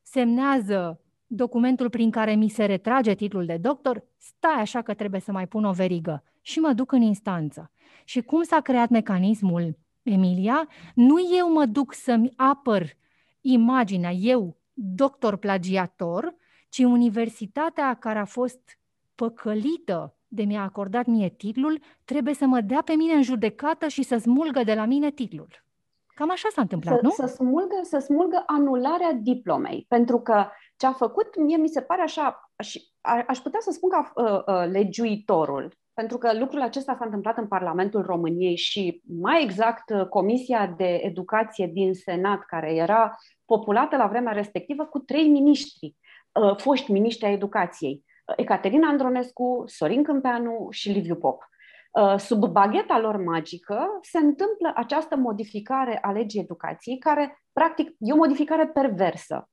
semnează 0.01 1.01
documentul 1.27 1.89
prin 1.89 2.11
care 2.11 2.35
mi 2.35 2.49
se 2.49 2.65
retrage 2.65 3.13
titlul 3.13 3.45
de 3.45 3.57
doctor, 3.57 4.03
stai 4.17 4.61
așa 4.61 4.81
că 4.81 4.93
trebuie 4.93 5.21
să 5.21 5.31
mai 5.31 5.47
pun 5.47 5.65
o 5.65 5.71
verigă 5.71 6.23
și 6.41 6.59
mă 6.59 6.73
duc 6.73 6.91
în 6.91 7.01
instanță. 7.01 7.71
Și 8.03 8.21
cum 8.21 8.43
s-a 8.43 8.59
creat 8.59 8.89
mecanismul 8.89 9.77
Emilia, 10.07 10.67
nu 10.95 11.15
eu 11.37 11.51
mă 11.51 11.65
duc 11.65 11.93
să-mi 11.93 12.33
apăr 12.35 12.83
imaginea, 13.41 14.11
eu, 14.11 14.57
doctor 14.73 15.35
plagiator, 15.35 16.35
ci 16.69 16.77
universitatea 16.77 17.93
care 17.93 18.19
a 18.19 18.25
fost 18.25 18.79
păcălită 19.15 20.15
de 20.27 20.43
mi-a 20.43 20.61
acordat 20.61 21.05
mie 21.05 21.29
titlul, 21.29 21.79
trebuie 22.05 22.33
să 22.33 22.45
mă 22.45 22.61
dea 22.61 22.81
pe 22.81 22.93
mine 22.93 23.13
în 23.13 23.21
judecată 23.21 23.87
și 23.87 24.03
să 24.03 24.17
smulgă 24.17 24.63
de 24.63 24.73
la 24.73 24.85
mine 24.85 25.11
titlul. 25.11 25.65
Cam 26.07 26.31
așa 26.31 26.47
s-a 26.51 26.61
întâmplat, 26.61 26.95
să, 26.95 27.01
nu? 27.03 27.09
Să 27.09 27.25
smulgă, 27.25 27.79
să 27.81 27.99
smulgă 27.99 28.43
anularea 28.45 29.13
diplomei, 29.13 29.85
pentru 29.87 30.19
că 30.19 30.45
ce 30.77 30.85
a 30.85 30.91
făcut, 30.91 31.37
mie 31.37 31.57
mi 31.57 31.69
se 31.69 31.81
pare 31.81 32.01
așa, 32.01 32.51
aș, 32.55 32.75
aș 33.27 33.37
putea 33.37 33.59
să 33.59 33.71
spun 33.71 33.89
ca 33.89 34.11
uh, 34.15 34.55
uh, 34.55 34.71
legiuitorul, 34.71 35.77
pentru 35.97 36.17
că 36.17 36.38
lucrul 36.38 36.62
acesta 36.62 36.95
s-a 36.97 37.05
întâmplat 37.05 37.38
în 37.38 37.47
Parlamentul 37.47 38.01
României 38.01 38.55
și 38.55 39.01
mai 39.21 39.43
exact 39.43 39.89
uh, 39.89 40.07
Comisia 40.07 40.67
de 40.77 40.99
Educație 41.03 41.67
din 41.67 41.93
Senat, 41.93 42.45
care 42.45 42.73
era 42.73 43.15
populată 43.45 43.95
la 43.95 44.07
vremea 44.07 44.33
respectivă 44.33 44.86
cu 44.86 44.99
trei 44.99 45.27
miniștri, 45.27 45.95
uh, 46.31 46.57
foști 46.57 46.91
miniștri 46.91 47.25
ai 47.25 47.33
educației, 47.33 48.03
uh, 48.25 48.33
Ecaterina 48.38 48.88
Andronescu, 48.88 49.63
Sorin 49.65 50.03
Câmpeanu 50.03 50.67
și 50.69 50.89
Liviu 50.89 51.15
Pop. 51.15 51.41
Sub 52.17 52.45
bagheta 52.45 52.99
lor 52.99 53.23
magică 53.23 53.99
se 54.01 54.17
întâmplă 54.17 54.71
această 54.75 55.15
modificare 55.15 55.99
a 56.01 56.12
legii 56.12 56.41
educației, 56.41 56.97
care 56.97 57.43
practic 57.53 57.95
e 57.99 58.13
o 58.13 58.15
modificare 58.15 58.67
perversă. 58.67 59.49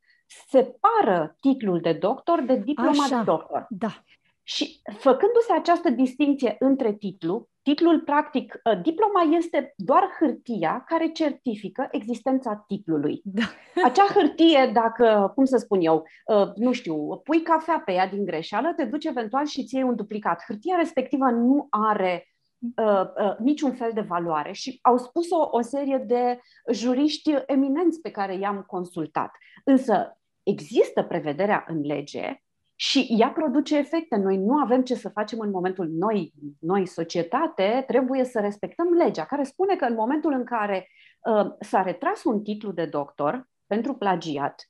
Separă 0.49 1.37
titlul 1.41 1.81
de 1.81 1.93
doctor 1.93 2.43
de 2.43 2.57
diploma 2.57 2.91
Așa, 2.91 3.17
de 3.17 3.23
doctor. 3.25 3.67
Da. 3.69 4.03
Și 4.47 4.81
făcându-se 4.99 5.53
această 5.53 5.91
distinție 5.91 6.57
între 6.59 6.93
titlu, 6.93 7.49
titlul 7.63 8.01
practic, 8.01 8.61
ă, 8.65 8.75
diploma 8.75 9.23
este 9.37 9.75
doar 9.77 10.03
hârtia 10.19 10.85
care 10.87 11.09
certifică 11.09 11.89
existența 11.91 12.65
titlului. 12.67 13.21
Da. 13.25 13.43
Acea 13.85 14.07
hârtie, 14.15 14.71
dacă, 14.73 15.33
cum 15.35 15.45
să 15.45 15.57
spun 15.57 15.81
eu, 15.81 16.07
ă, 16.29 16.53
nu 16.57 16.73
știu, 16.73 17.17
pui 17.17 17.43
cafea 17.43 17.83
pe 17.85 17.93
ea 17.93 18.09
din 18.09 18.25
greșeală, 18.25 18.73
te 18.77 18.85
duci 18.85 19.05
eventual 19.05 19.47
și 19.47 19.65
ți 19.65 19.77
un 19.77 19.97
duplicat. 19.97 20.43
Hârtia 20.47 20.77
respectivă 20.77 21.31
nu 21.31 21.67
are 21.71 22.29
Uh, 22.77 23.01
uh, 23.17 23.37
niciun 23.39 23.73
fel 23.73 23.91
de 23.95 24.01
valoare 24.01 24.53
și 24.53 24.79
au 24.83 24.97
spus-o 24.97 25.49
o 25.51 25.61
serie 25.61 26.05
de 26.07 26.41
juriști 26.73 27.35
eminenți 27.47 28.01
pe 28.01 28.11
care 28.11 28.35
i-am 28.35 28.63
consultat. 28.67 29.31
Însă 29.65 30.19
există 30.43 31.03
prevederea 31.03 31.65
în 31.69 31.81
lege 31.81 32.44
și 32.77 33.07
ea 33.19 33.29
produce 33.29 33.77
efecte. 33.77 34.17
Noi 34.17 34.37
nu 34.37 34.57
avem 34.57 34.83
ce 34.83 34.95
să 34.95 35.09
facem 35.09 35.39
în 35.39 35.51
momentul 35.51 35.89
noi, 35.89 36.33
noi 36.61 36.87
societate, 36.87 37.85
trebuie 37.87 38.25
să 38.25 38.41
respectăm 38.41 38.93
legea, 38.93 39.25
care 39.25 39.43
spune 39.43 39.77
că 39.77 39.85
în 39.85 39.95
momentul 39.95 40.33
în 40.33 40.45
care 40.45 40.89
uh, 41.25 41.47
s-a 41.61 41.83
retras 41.83 42.25
un 42.25 42.43
titlu 42.43 42.73
de 42.73 42.85
doctor 42.85 43.49
pentru 43.67 43.95
plagiat, 43.95 44.69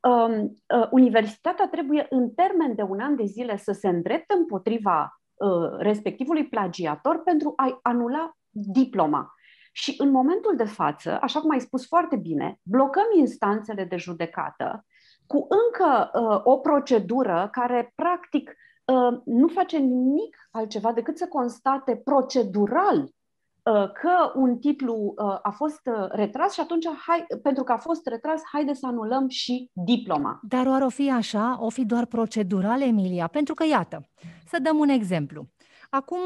um, 0.00 0.56
uh, 0.78 0.88
universitatea 0.90 1.68
trebuie 1.68 2.06
în 2.10 2.30
termen 2.30 2.74
de 2.74 2.82
un 2.82 3.00
an 3.00 3.16
de 3.16 3.24
zile 3.24 3.56
să 3.56 3.72
se 3.72 3.88
îndrepte 3.88 4.34
împotriva 4.34 5.20
uh, 5.34 5.78
respectivului 5.78 6.48
plagiator 6.48 7.22
pentru 7.22 7.52
a-i 7.56 7.78
anula 7.82 8.32
diploma. 8.50 9.32
Și 9.72 9.94
în 9.98 10.10
momentul 10.10 10.56
de 10.56 10.64
față, 10.64 11.18
așa 11.20 11.40
cum 11.40 11.50
ai 11.50 11.60
spus 11.60 11.86
foarte 11.86 12.16
bine, 12.16 12.58
blocăm 12.62 13.06
instanțele 13.16 13.84
de 13.84 13.96
judecată 13.96 14.84
cu 15.28 15.46
încă 15.48 16.10
uh, 16.12 16.40
o 16.44 16.56
procedură 16.56 17.48
care, 17.52 17.92
practic, 17.94 18.54
uh, 18.84 19.20
nu 19.24 19.48
face 19.48 19.76
nimic 19.76 20.36
altceva 20.50 20.92
decât 20.92 21.18
să 21.18 21.26
constate 21.26 21.96
procedural 21.96 22.98
uh, 22.98 23.92
că 23.92 24.32
un 24.34 24.58
titlu 24.58 24.94
uh, 25.16 25.38
a 25.42 25.50
fost 25.50 25.80
uh, 25.84 26.06
retras 26.08 26.52
și 26.52 26.60
atunci, 26.60 26.86
hai, 27.06 27.26
pentru 27.42 27.64
că 27.64 27.72
a 27.72 27.76
fost 27.76 28.06
retras, 28.06 28.42
haide 28.52 28.72
să 28.72 28.86
anulăm 28.86 29.28
și 29.28 29.70
diploma. 29.72 30.40
Dar 30.42 30.66
oare 30.66 30.84
o 30.84 30.88
fi 30.88 31.10
așa? 31.10 31.56
O 31.60 31.68
fi 31.68 31.84
doar 31.84 32.06
procedural, 32.06 32.82
Emilia? 32.82 33.26
Pentru 33.26 33.54
că, 33.54 33.64
iată, 33.66 34.08
să 34.46 34.58
dăm 34.62 34.78
un 34.78 34.88
exemplu. 34.88 35.48
Acum 35.90 36.18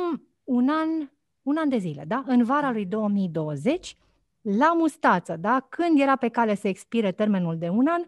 un 0.45 0.69
an, 0.69 1.09
un 1.43 1.57
an 1.57 1.69
de 1.69 1.79
zile, 1.79 2.05
da? 2.07 2.23
În 2.27 2.45
vara 2.45 2.71
lui 2.71 2.87
2020, 2.87 3.97
la 4.43 4.73
mustață, 4.73 5.37
da? 5.41 5.67
Când 5.69 6.01
era 6.01 6.17
pe 6.17 6.29
cale 6.29 6.55
să 6.55 6.69
expire 6.69 7.13
termenul 7.13 7.59
de 7.59 7.69
un 7.69 7.87
an, 7.87 8.03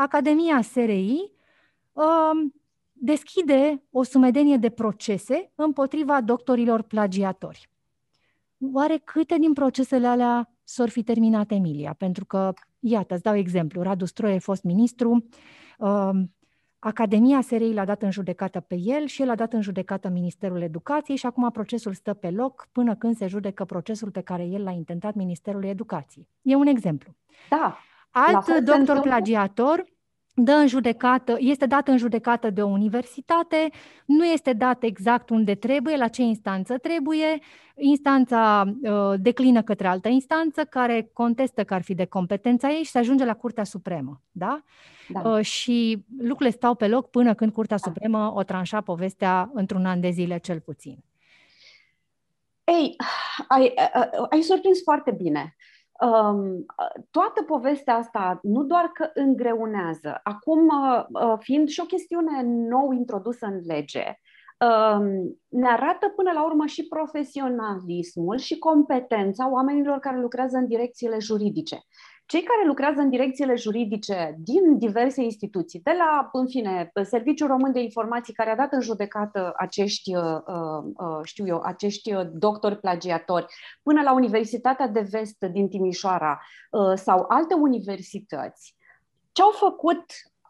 Academia 0.00 0.62
SRI 0.62 1.32
uh, 1.92 2.04
deschide 2.92 3.82
o 3.90 4.02
sumedenie 4.02 4.56
de 4.56 4.68
procese 4.68 5.52
împotriva 5.54 6.20
doctorilor 6.20 6.82
plagiatori. 6.82 7.70
Oare 8.72 9.00
câte 9.04 9.36
din 9.38 9.52
procesele 9.52 10.06
alea 10.06 10.50
s-or 10.64 10.88
fi 10.88 11.02
terminat 11.02 11.50
Emilia? 11.50 11.92
Pentru 11.92 12.24
că, 12.24 12.52
iată, 12.78 13.14
îți 13.14 13.22
dau 13.22 13.36
exemplu, 13.36 13.82
Radu 13.82 14.04
Stroie, 14.04 14.38
fost 14.38 14.62
ministru, 14.62 15.26
uh, 15.78 16.10
Academia 16.78 17.40
SRI 17.40 17.72
l-a 17.72 17.84
dat 17.84 18.02
în 18.02 18.10
judecată 18.10 18.60
pe 18.60 18.74
el 18.74 19.06
și 19.06 19.22
el 19.22 19.30
a 19.30 19.34
dat 19.34 19.52
în 19.52 19.60
judecată 19.60 20.08
Ministerul 20.08 20.62
Educației 20.62 21.16
și 21.16 21.26
acum 21.26 21.50
procesul 21.50 21.94
stă 21.94 22.14
pe 22.14 22.30
loc 22.30 22.68
până 22.72 22.94
când 22.96 23.16
se 23.16 23.26
judecă 23.26 23.64
procesul 23.64 24.10
pe 24.10 24.20
care 24.20 24.44
el 24.44 24.62
l-a 24.62 24.70
intentat 24.70 25.14
Ministerul 25.14 25.64
Educației. 25.64 26.28
E 26.42 26.54
un 26.54 26.66
exemplu. 26.66 27.14
Da, 27.50 27.78
Alt 28.10 28.58
doctor 28.64 29.00
plagiator 29.00 29.84
dă 30.40 30.52
în 30.52 30.66
judecată, 30.66 31.36
este 31.38 31.66
dat 31.66 31.88
în 31.88 31.96
judecată 31.96 32.50
de 32.50 32.62
o 32.62 32.66
universitate, 32.66 33.70
nu 34.06 34.24
este 34.24 34.52
dat 34.52 34.82
exact 34.82 35.30
unde 35.30 35.54
trebuie, 35.54 35.96
la 35.96 36.08
ce 36.08 36.22
instanță 36.22 36.78
trebuie, 36.78 37.38
instanța 37.74 38.64
uh, 38.82 39.14
declină 39.16 39.62
către 39.62 39.86
altă 39.86 40.08
instanță 40.08 40.64
care 40.64 41.10
contestă 41.12 41.64
că 41.64 41.74
ar 41.74 41.82
fi 41.82 41.94
de 41.94 42.04
competența 42.04 42.68
ei 42.68 42.82
și 42.82 42.90
se 42.90 42.98
ajunge 42.98 43.24
la 43.24 43.34
Curtea 43.34 43.64
Supremă. 43.64 44.22
Da? 44.30 44.62
Da. 45.08 45.30
Uh, 45.30 45.44
și 45.44 46.04
lucrurile 46.18 46.56
stau 46.56 46.74
pe 46.74 46.88
loc 46.88 47.10
până 47.10 47.34
când 47.34 47.52
Curtea 47.52 47.76
da. 47.76 47.82
Supremă 47.82 48.32
o 48.34 48.42
tranșa 48.42 48.80
povestea 48.80 49.50
într-un 49.54 49.86
an 49.86 50.00
de 50.00 50.10
zile 50.10 50.38
cel 50.38 50.60
puțin. 50.60 50.98
Ei, 52.64 52.96
ai, 53.48 53.72
ai, 53.92 54.10
ai 54.30 54.42
surprins 54.42 54.82
foarte 54.82 55.10
bine. 55.10 55.40
Um, 55.40 55.56
toată 57.10 57.42
povestea 57.46 57.94
asta 57.94 58.38
nu 58.42 58.62
doar 58.62 58.84
că 58.84 59.10
îngreunează, 59.14 60.20
acum 60.22 60.66
uh, 60.66 61.04
uh, 61.08 61.34
fiind 61.38 61.68
și 61.68 61.80
o 61.80 61.84
chestiune 61.84 62.42
nou 62.42 62.90
introdusă 62.90 63.46
în 63.46 63.60
lege, 63.66 64.04
um, 64.58 65.38
ne 65.48 65.68
arată 65.68 66.08
până 66.16 66.32
la 66.32 66.44
urmă 66.44 66.66
și 66.66 66.86
profesionalismul 66.86 68.36
și 68.36 68.58
competența 68.58 69.50
oamenilor 69.50 69.98
care 69.98 70.20
lucrează 70.20 70.56
în 70.56 70.66
direcțiile 70.66 71.18
juridice 71.18 71.78
cei 72.28 72.42
care 72.42 72.66
lucrează 72.66 73.00
în 73.00 73.10
direcțiile 73.10 73.54
juridice 73.54 74.36
din 74.38 74.78
diverse 74.78 75.22
instituții, 75.22 75.80
de 75.80 75.94
la, 75.98 76.28
în 76.32 76.48
fine, 76.48 76.90
Serviciul 77.02 77.46
Român 77.46 77.72
de 77.72 77.80
Informații, 77.80 78.32
care 78.34 78.50
a 78.50 78.56
dat 78.56 78.72
în 78.72 78.80
judecată 78.80 79.52
acești, 79.56 80.16
uh, 80.16 80.22
uh, 80.46 80.84
uh, 80.96 81.20
știu 81.22 81.46
eu, 81.46 81.60
acești 81.60 82.12
doctori 82.32 82.80
plagiatori, 82.80 83.46
până 83.82 84.02
la 84.02 84.12
Universitatea 84.12 84.88
de 84.88 85.06
Vest 85.10 85.38
din 85.52 85.68
Timișoara 85.68 86.40
sau 86.94 87.24
alte 87.28 87.54
universități, 87.54 88.74
ce 89.32 89.42
au 89.42 89.50
făcut? 89.50 90.04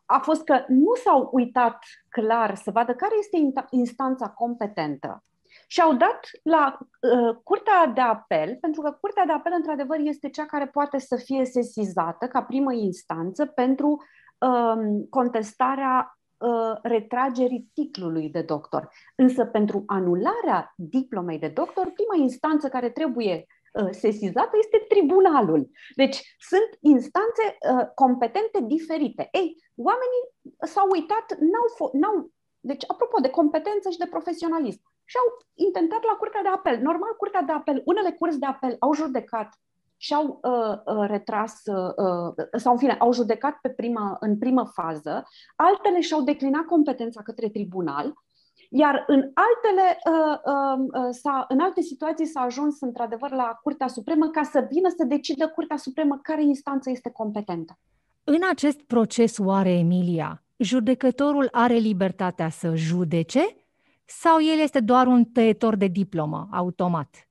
A 0.05 0.19
fost 0.19 0.45
că 0.45 0.65
nu 0.69 0.95
s-au 1.05 1.29
uitat 1.33 1.79
clar 2.09 2.55
să 2.55 2.71
vadă 2.71 2.95
care 2.95 3.15
este 3.19 3.67
instanța 3.71 4.29
competentă 4.29 5.23
și 5.71 5.81
au 5.81 5.95
dat 5.95 6.21
la 6.43 6.79
uh, 6.81 7.37
Curtea 7.43 7.87
de 7.95 8.01
Apel, 8.01 8.57
pentru 8.61 8.83
că 8.83 8.97
Curtea 9.01 9.25
de 9.25 9.33
Apel, 9.33 9.53
într-adevăr, 9.57 9.99
este 9.99 10.29
cea 10.29 10.47
care 10.47 10.67
poate 10.67 10.99
să 10.99 11.17
fie 11.17 11.45
sesizată 11.45 12.27
ca 12.27 12.43
primă 12.43 12.73
instanță 12.73 13.47
pentru 13.47 14.03
uh, 14.39 15.05
contestarea 15.11 16.19
uh, 16.37 16.79
retragerii 16.83 17.71
titlului 17.75 18.29
de 18.29 18.43
doctor. 18.43 18.89
Însă, 19.15 19.45
pentru 19.45 19.83
anularea 19.87 20.73
diplomei 20.77 21.39
de 21.39 21.49
doctor, 21.49 21.85
prima 21.85 22.23
instanță 22.23 22.69
care 22.69 22.91
trebuie 22.91 23.47
uh, 23.73 23.89
sesizată 23.91 24.51
este 24.59 24.85
tribunalul. 24.89 25.71
Deci, 25.95 26.35
sunt 26.39 26.69
instanțe 26.81 27.59
uh, 27.73 27.87
competente 27.95 28.59
diferite. 28.63 29.29
Ei, 29.33 29.57
oamenii 29.75 30.23
s-au 30.61 30.89
uitat, 30.91 31.37
n-au, 31.39 31.91
n-au 31.93 32.31
deci, 32.61 32.85
apropo 32.87 33.21
de 33.21 33.31
competență 33.31 33.91
și 33.91 33.99
de 33.99 34.07
profesionalism, 34.07 34.83
și 35.11 35.17
au 35.23 35.29
intentat 35.55 36.03
la 36.11 36.17
Curtea 36.21 36.43
de 36.43 36.49
Apel. 36.49 36.77
Normal, 36.89 37.13
Curtea 37.17 37.43
de 37.43 37.53
Apel, 37.53 37.83
unele 37.85 38.11
curți 38.11 38.39
de 38.39 38.47
apel 38.47 38.77
au 38.79 38.95
judecat 38.95 39.49
și 39.97 40.15
au 40.15 40.27
uh, 40.43 40.75
uh, 40.95 41.07
retras, 41.09 41.55
uh, 41.65 41.93
uh, 42.05 42.47
sau 42.59 42.73
în 42.73 42.79
fine, 42.79 42.97
au 42.99 43.13
judecat 43.13 43.59
pe 43.63 43.69
prima, 43.69 44.17
în 44.21 44.39
primă 44.39 44.65
fază, 44.65 45.23
altele 45.57 46.01
și-au 46.01 46.23
declinat 46.23 46.65
competența 46.65 47.23
către 47.23 47.49
tribunal, 47.49 48.15
iar 48.71 49.05
în 49.07 49.31
altele, 49.47 49.99
uh, 50.13 50.39
um, 50.53 50.83
uh, 50.85 51.09
s-a, 51.11 51.45
în 51.49 51.61
alte 51.61 51.81
situații 51.81 52.27
s-a 52.27 52.41
ajuns 52.41 52.81
într-adevăr 52.81 53.31
la 53.31 53.59
Curtea 53.63 53.89
Supremă 53.89 54.29
ca 54.29 54.43
să 54.43 54.67
vină 54.71 54.89
să 54.97 55.05
decidă 55.05 55.49
Curtea 55.49 55.77
Supremă 55.77 56.19
care 56.23 56.43
instanță 56.43 56.91
este 56.91 57.11
competentă. 57.11 57.79
În 58.25 58.41
acest 58.51 58.81
proces, 58.81 59.39
oare, 59.39 59.71
Emilia, 59.71 60.43
judecătorul 60.57 61.49
are 61.53 61.75
libertatea 61.75 62.49
să 62.49 62.75
judece 62.75 63.41
sau 64.11 64.43
el 64.43 64.59
este 64.59 64.81
doar 64.81 65.07
un 65.07 65.25
tăietor 65.25 65.77
de 65.77 65.87
diplomă 65.87 66.49
automat? 66.53 67.29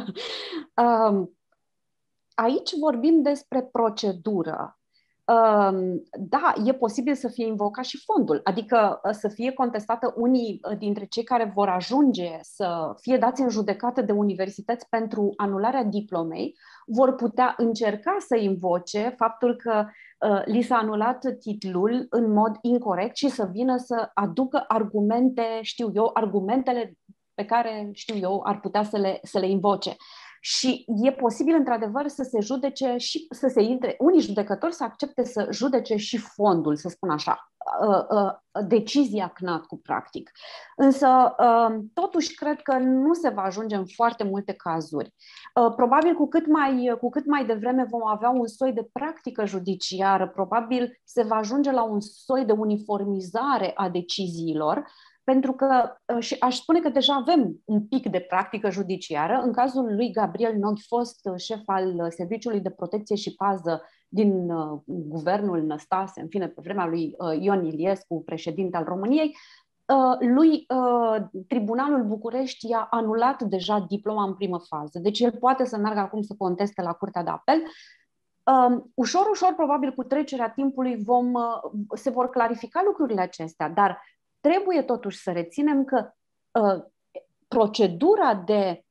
um, 1.10 1.38
aici 2.34 2.70
vorbim 2.80 3.22
despre 3.22 3.62
procedură. 3.62 4.78
Um, 5.24 6.02
da, 6.18 6.52
e 6.64 6.72
posibil 6.72 7.14
să 7.14 7.28
fie 7.28 7.46
invocat 7.46 7.84
și 7.84 8.02
fondul, 8.04 8.40
adică 8.44 9.00
uh, 9.02 9.10
să 9.12 9.28
fie 9.28 9.52
contestată 9.52 10.14
unii 10.16 10.60
uh, 10.70 10.78
dintre 10.78 11.04
cei 11.04 11.24
care 11.24 11.52
vor 11.54 11.68
ajunge 11.68 12.38
să 12.42 12.94
fie 13.00 13.16
dați 13.16 13.40
în 13.40 13.48
judecată 13.48 14.02
de 14.02 14.12
universități 14.12 14.88
pentru 14.88 15.32
anularea 15.36 15.84
diplomei, 15.84 16.58
vor 16.86 17.14
putea 17.14 17.54
încerca 17.56 18.16
să 18.18 18.36
invoce 18.36 19.14
faptul 19.16 19.56
că 19.56 19.84
uh, 19.84 19.90
li 20.44 20.62
s-a 20.62 20.76
anulat 20.76 21.24
titlul 21.38 22.06
în 22.10 22.32
mod 22.32 22.56
incorrect 22.62 23.16
și 23.16 23.28
să 23.28 23.48
vină 23.52 23.76
să 23.76 24.10
aducă 24.14 24.64
argumente, 24.68 25.58
știu 25.62 25.90
eu, 25.94 26.10
argumentele 26.12 26.92
pe 27.34 27.44
care, 27.44 27.90
știu 27.92 28.16
eu, 28.16 28.40
ar 28.44 28.60
putea 28.60 28.82
să 28.82 28.96
le, 28.96 29.18
să 29.22 29.38
le 29.38 29.48
invoce. 29.48 29.96
Și 30.40 30.84
e 31.02 31.12
posibil, 31.12 31.54
într-adevăr, 31.54 32.08
să 32.08 32.22
se 32.22 32.40
judece 32.40 32.94
și 32.96 33.26
să 33.30 33.48
se 33.48 33.62
intre, 33.62 33.96
unii 33.98 34.20
judecători 34.20 34.74
să 34.74 34.84
accepte 34.84 35.24
să 35.24 35.48
judece 35.50 35.96
și 35.96 36.16
fondul, 36.16 36.76
să 36.76 36.88
spun 36.88 37.10
așa, 37.10 37.52
uh, 37.88 38.04
uh, 38.10 38.32
decizia 38.66 39.28
CNAT 39.28 39.66
cu 39.66 39.76
practic. 39.76 40.30
Însă, 40.76 41.34
uh, 41.38 41.78
totuși, 41.94 42.34
cred 42.34 42.62
că 42.62 42.78
nu 42.78 43.12
se 43.12 43.28
va 43.28 43.42
ajunge 43.42 43.76
în 43.76 43.86
foarte 43.86 44.24
multe 44.24 44.52
cazuri. 44.52 45.14
Probabil 45.76 46.14
cu 46.14 46.28
cât 46.28 46.46
mai, 46.46 46.96
cu 47.00 47.10
cât 47.10 47.26
mai 47.26 47.46
devreme 47.46 47.86
vom 47.90 48.06
avea 48.06 48.28
un 48.28 48.46
soi 48.46 48.72
de 48.72 48.88
practică 48.92 49.46
judiciară, 49.46 50.28
probabil 50.28 51.00
se 51.04 51.22
va 51.22 51.36
ajunge 51.36 51.70
la 51.70 51.82
un 51.82 52.00
soi 52.00 52.44
de 52.44 52.52
uniformizare 52.52 53.72
a 53.74 53.88
deciziilor, 53.88 54.84
pentru 55.28 55.52
că, 55.52 55.92
uh, 56.14 56.22
și 56.22 56.36
aș 56.40 56.56
spune 56.56 56.80
că 56.80 56.88
deja 56.88 57.14
avem 57.14 57.60
un 57.64 57.86
pic 57.86 58.10
de 58.10 58.20
practică 58.20 58.70
judiciară. 58.70 59.40
În 59.44 59.52
cazul 59.52 59.94
lui 59.94 60.10
Gabriel 60.10 60.56
Noghi, 60.56 60.86
fost 60.86 61.20
uh, 61.30 61.36
șef 61.36 61.60
al 61.66 61.94
uh, 61.94 62.06
Serviciului 62.08 62.60
de 62.60 62.70
Protecție 62.70 63.16
și 63.16 63.34
Pază 63.34 63.82
din 64.08 64.50
uh, 64.50 64.80
guvernul 64.86 65.62
Năstase, 65.62 66.20
în 66.20 66.28
fine, 66.28 66.48
pe 66.48 66.60
vremea 66.64 66.86
lui 66.86 67.14
uh, 67.18 67.42
Ion 67.42 67.64
Iliescu, 67.64 68.22
președinte 68.24 68.76
al 68.76 68.84
României, 68.84 69.36
uh, 69.86 70.28
lui 70.28 70.66
uh, 70.68 71.42
Tribunalul 71.48 72.04
București 72.04 72.68
i-a 72.68 72.86
anulat 72.90 73.42
deja 73.42 73.86
diploma 73.88 74.24
în 74.24 74.34
primă 74.34 74.58
fază. 74.68 74.98
Deci 74.98 75.20
el 75.20 75.32
poate 75.38 75.64
să 75.64 75.76
meargă 75.76 76.00
acum 76.00 76.22
să 76.22 76.34
conteste 76.38 76.82
la 76.82 76.92
Curtea 76.92 77.22
de 77.22 77.30
Apel. 77.30 77.62
Uh, 78.44 78.82
ușor, 78.94 79.28
ușor, 79.30 79.54
probabil 79.54 79.92
cu 79.92 80.02
trecerea 80.02 80.50
timpului 80.50 81.02
vom, 81.04 81.32
uh, 81.32 81.60
se 81.94 82.10
vor 82.10 82.30
clarifica 82.30 82.82
lucrurile 82.84 83.20
acestea, 83.20 83.68
dar 83.68 84.02
trebuie 84.40 84.82
totuși 84.82 85.18
să 85.22 85.32
reținem 85.32 85.84
că 85.84 86.10
uh, 86.50 86.84
procedura 87.48 88.34
de 88.34 88.84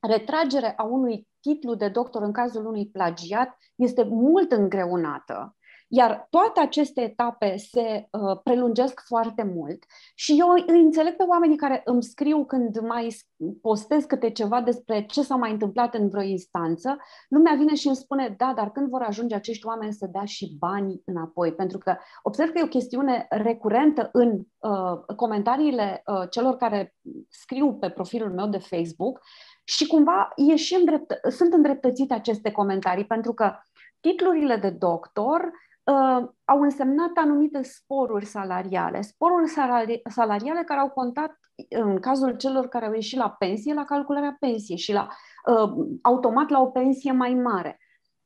retragere 0.00 0.74
a 0.76 0.82
unui 0.82 1.28
titlu 1.40 1.74
de 1.74 1.88
doctor 1.88 2.22
în 2.22 2.32
cazul 2.32 2.66
unui 2.66 2.88
plagiat 2.88 3.56
este 3.74 4.02
mult 4.02 4.52
îngreunată 4.52 5.56
iar 5.92 6.26
toate 6.30 6.60
aceste 6.60 7.00
etape 7.00 7.56
se 7.56 8.08
uh, 8.10 8.40
prelungesc 8.42 9.00
foarte 9.06 9.42
mult 9.54 9.84
și 10.14 10.36
eu 10.38 10.48
îi 10.48 10.80
înțeleg 10.80 11.16
pe 11.16 11.22
oamenii 11.22 11.56
care 11.56 11.82
îmi 11.84 12.02
scriu 12.02 12.44
când 12.44 12.78
mai 12.78 13.16
postez 13.60 14.04
câte 14.04 14.30
ceva 14.30 14.60
despre 14.60 15.06
ce 15.06 15.22
s-a 15.22 15.36
mai 15.36 15.50
întâmplat 15.50 15.94
în 15.94 16.08
vreo 16.08 16.22
instanță, 16.22 16.96
lumea 17.28 17.54
vine 17.54 17.74
și 17.74 17.86
îmi 17.86 17.96
spune, 17.96 18.34
da, 18.38 18.52
dar 18.56 18.70
când 18.70 18.88
vor 18.88 19.02
ajunge 19.02 19.34
acești 19.34 19.66
oameni 19.66 19.92
să 19.92 20.08
dea 20.12 20.24
și 20.24 20.56
banii 20.58 21.02
înapoi? 21.04 21.54
Pentru 21.54 21.78
că 21.78 21.96
observ 22.22 22.50
că 22.50 22.58
e 22.58 22.64
o 22.64 22.76
chestiune 22.78 23.26
recurentă 23.30 24.08
în 24.12 24.40
uh, 24.58 25.14
comentariile 25.16 26.02
uh, 26.06 26.22
celor 26.30 26.56
care 26.56 26.94
scriu 27.28 27.74
pe 27.74 27.90
profilul 27.90 28.32
meu 28.32 28.48
de 28.48 28.58
Facebook 28.58 29.20
și 29.64 29.86
cumva 29.86 30.28
e 30.36 30.56
și 30.56 30.74
îndrept- 30.74 31.30
sunt 31.30 31.52
îndreptățite 31.52 32.14
aceste 32.14 32.50
comentarii, 32.50 33.06
pentru 33.06 33.34
că 33.34 33.52
titlurile 34.00 34.56
de 34.56 34.70
doctor 34.70 35.50
uh, 35.90 36.28
au 36.44 36.60
însemnat 36.60 37.10
anumite 37.14 37.62
sporuri 37.62 38.24
salariale, 38.24 39.00
sporuri 39.00 39.50
salari- 39.50 40.00
salariale 40.10 40.62
care 40.64 40.80
au 40.80 40.90
contat 40.90 41.38
în 41.68 42.00
cazul 42.00 42.36
celor 42.36 42.68
care 42.68 42.86
au 42.86 42.92
ieșit 42.92 43.18
la 43.18 43.30
pensie, 43.30 43.74
la 43.74 43.84
calcularea 43.84 44.36
pensiei 44.40 44.78
și 44.78 44.92
la 44.92 45.08
uh, 45.44 45.86
automat 46.02 46.48
la 46.48 46.60
o 46.60 46.66
pensie 46.66 47.12
mai 47.12 47.34
mare. 47.34 47.78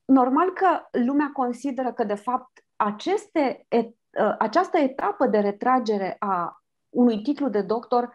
Normal 0.04 0.50
că 0.50 0.98
lumea 1.04 1.30
consideră 1.32 1.92
că, 1.92 2.04
de 2.04 2.14
fapt, 2.14 2.50
aceste, 2.76 3.64
et, 3.68 3.86
uh, 4.20 4.34
această 4.38 4.78
etapă 4.78 5.26
de 5.26 5.38
retragere 5.38 6.16
a 6.18 6.62
unui 6.88 7.22
titlu 7.22 7.48
de 7.48 7.62
doctor 7.62 8.14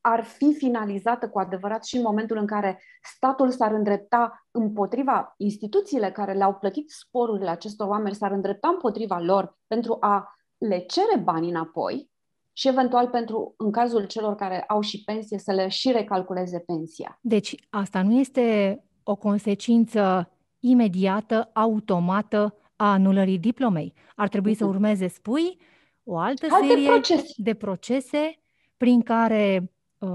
ar 0.00 0.24
fi 0.24 0.54
finalizată 0.54 1.28
cu 1.28 1.38
adevărat 1.38 1.84
și 1.84 1.96
în 1.96 2.02
momentul 2.02 2.36
în 2.36 2.46
care 2.46 2.82
statul 3.02 3.50
s-ar 3.50 3.72
îndrepta 3.72 4.46
împotriva 4.50 5.34
instituțiile 5.36 6.10
care 6.10 6.32
le-au 6.32 6.54
plătit 6.54 6.90
sporurile 6.90 7.50
acestor 7.50 7.88
oameni, 7.88 8.14
s-ar 8.14 8.32
îndrepta 8.32 8.68
împotriva 8.68 9.18
lor 9.18 9.58
pentru 9.66 9.96
a 10.00 10.34
le 10.58 10.78
cere 10.78 11.18
bani 11.24 11.48
înapoi 11.48 12.10
și 12.52 12.68
eventual 12.68 13.08
pentru, 13.08 13.54
în 13.56 13.70
cazul 13.70 14.06
celor 14.06 14.34
care 14.34 14.62
au 14.62 14.80
și 14.80 15.04
pensie, 15.04 15.38
să 15.38 15.52
le 15.52 15.68
și 15.68 15.92
recalculeze 15.92 16.58
pensia. 16.58 17.18
Deci 17.20 17.54
asta 17.70 18.02
nu 18.02 18.18
este 18.18 18.78
o 19.02 19.16
consecință 19.16 20.30
imediată, 20.58 21.50
automată 21.52 22.54
a 22.76 22.92
anulării 22.92 23.38
diplomei. 23.38 23.94
Ar 24.16 24.28
trebui 24.28 24.54
să 24.54 24.64
urmeze, 24.64 25.06
spui, 25.06 25.60
o 26.04 26.18
altă 26.18 26.46
Alte 26.50 26.66
serie 26.66 26.88
procese. 26.88 27.32
de 27.36 27.54
procese 27.54 28.38
prin 28.76 29.02
care 29.02 29.58
uh, 29.62 29.68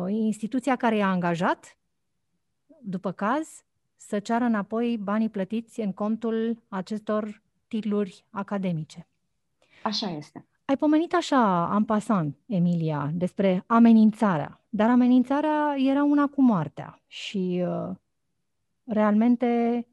instituția 0.08 0.76
care 0.76 0.96
i-a 0.96 1.10
angajat, 1.10 1.78
după 2.82 3.12
caz, 3.12 3.64
să 3.96 4.20
ceară 4.20 4.44
înapoi 4.44 4.98
banii 4.98 5.30
plătiți 5.30 5.80
în 5.80 5.94
contul 5.94 6.64
acestor 6.68 7.42
titluri 7.68 8.26
academice. 8.30 9.08
Așa 9.84 10.10
este. 10.10 10.46
Ai 10.66 10.78
pomenit 10.78 11.14
așa, 11.14 11.76
în 11.76 11.84
pasan, 11.84 12.36
Emilia, 12.46 13.12
despre 13.14 13.64
amenințarea, 13.68 14.66
dar 14.70 14.90
amenințarea 14.90 15.76
era 15.78 16.04
una 16.04 16.28
cu 16.28 16.42
moartea 16.42 17.02
și 17.08 17.64
uh, 17.68 17.96
realmente 18.84 19.88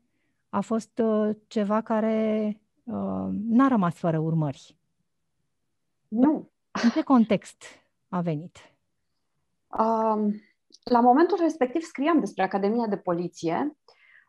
a 0.49 0.61
fost 0.61 0.99
uh, 0.99 1.37
ceva 1.47 1.81
care 1.81 2.47
uh, 2.85 3.29
n-a 3.49 3.69
rămas 3.69 3.95
fără 3.95 4.19
urmări. 4.19 4.77
Nu. 6.09 6.51
În 6.83 6.91
ce 6.91 7.03
context 7.03 7.65
a 8.09 8.21
venit? 8.21 8.72
Um, 9.79 10.35
la 10.85 11.01
momentul 11.01 11.39
respectiv 11.41 11.83
scriam 11.83 12.21
despre 12.21 12.43
Academia 12.43 12.87
de 12.87 12.97
Poliție 12.97 13.77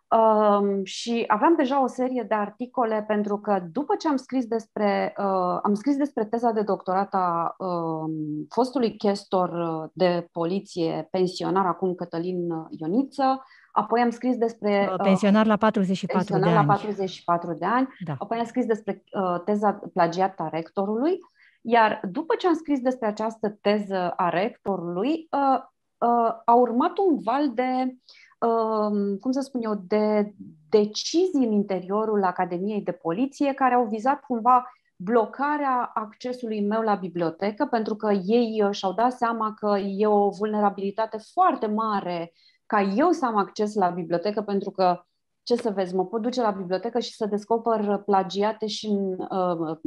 um, 0.07 0.83
și 0.83 1.23
aveam 1.27 1.55
deja 1.55 1.83
o 1.83 1.87
serie 1.87 2.25
de 2.27 2.35
articole 2.35 3.03
pentru 3.07 3.37
că 3.37 3.63
după 3.71 3.95
ce 3.95 4.07
am 4.07 4.15
scris 4.15 4.45
despre, 4.45 5.13
uh, 5.17 5.59
am 5.63 5.73
scris 5.73 5.95
despre 5.95 6.25
teza 6.25 6.51
de 6.51 6.61
doctorat 6.61 7.13
a 7.13 7.55
uh, 7.57 8.13
fostului 8.49 8.97
chestor 8.97 9.51
de 9.93 10.27
poliție 10.31 11.07
pensionar 11.11 11.65
acum 11.65 11.95
Cătălin 11.95 12.47
Ioniță, 12.69 13.43
apoi 13.73 14.01
am 14.01 14.09
scris 14.09 14.37
despre... 14.37 14.89
Uh, 14.91 14.99
pensionar 15.03 15.45
la 15.45 15.57
44 15.57 16.17
pensionar 16.17 16.47
de 16.47 16.53
la 16.53 16.59
ani. 16.59 16.67
44 16.67 17.53
de 17.53 17.65
ani, 17.65 17.87
Da. 18.05 18.15
apoi 18.17 18.37
am 18.37 18.45
scris 18.45 18.65
despre 18.65 19.03
uh, 19.11 19.41
teza 19.45 19.79
plagiată 19.93 20.43
a 20.43 20.49
rectorului, 20.49 21.17
iar 21.65 22.01
după 22.11 22.35
ce 22.35 22.47
am 22.47 22.53
scris 22.53 22.79
despre 22.79 23.07
această 23.07 23.49
teză 23.49 24.09
a 24.09 24.29
rectorului, 24.29 25.27
uh, 25.31 25.59
uh, 25.97 26.31
a 26.45 26.53
urmat 26.53 26.97
un 26.97 27.19
val 27.19 27.53
de, 27.53 27.97
uh, 28.39 29.17
cum 29.19 29.31
să 29.31 29.39
spun 29.39 29.61
eu, 29.61 29.83
de 29.87 30.33
decizii 30.69 31.45
în 31.45 31.51
interiorul 31.51 32.23
Academiei 32.23 32.81
de 32.81 32.91
Poliție 32.91 33.53
care 33.53 33.73
au 33.73 33.85
vizat 33.85 34.19
cumva 34.19 34.71
blocarea 34.95 35.91
accesului 35.93 36.61
meu 36.61 36.81
la 36.81 36.95
bibliotecă, 36.95 37.65
pentru 37.65 37.95
că 37.95 38.11
ei 38.11 38.63
uh, 38.63 38.75
și-au 38.75 38.93
dat 38.93 39.11
seama 39.11 39.53
că 39.53 39.77
e 39.77 40.07
o 40.07 40.29
vulnerabilitate 40.29 41.17
foarte 41.33 41.67
mare 41.67 42.33
ca 42.65 42.81
eu 42.81 43.11
să 43.11 43.25
am 43.25 43.37
acces 43.37 43.73
la 43.73 43.89
bibliotecă, 43.89 44.41
pentru 44.41 44.71
că 44.71 45.03
ce 45.43 45.55
să 45.55 45.69
vezi, 45.69 45.95
mă 45.95 46.05
pot 46.05 46.21
duce 46.21 46.41
la 46.41 46.51
bibliotecă 46.51 46.99
și 46.99 47.15
să 47.15 47.25
descoper 47.25 47.97
plagiate 48.05 48.67
și 48.67 48.85
în 48.85 49.17
uh, 49.19 49.77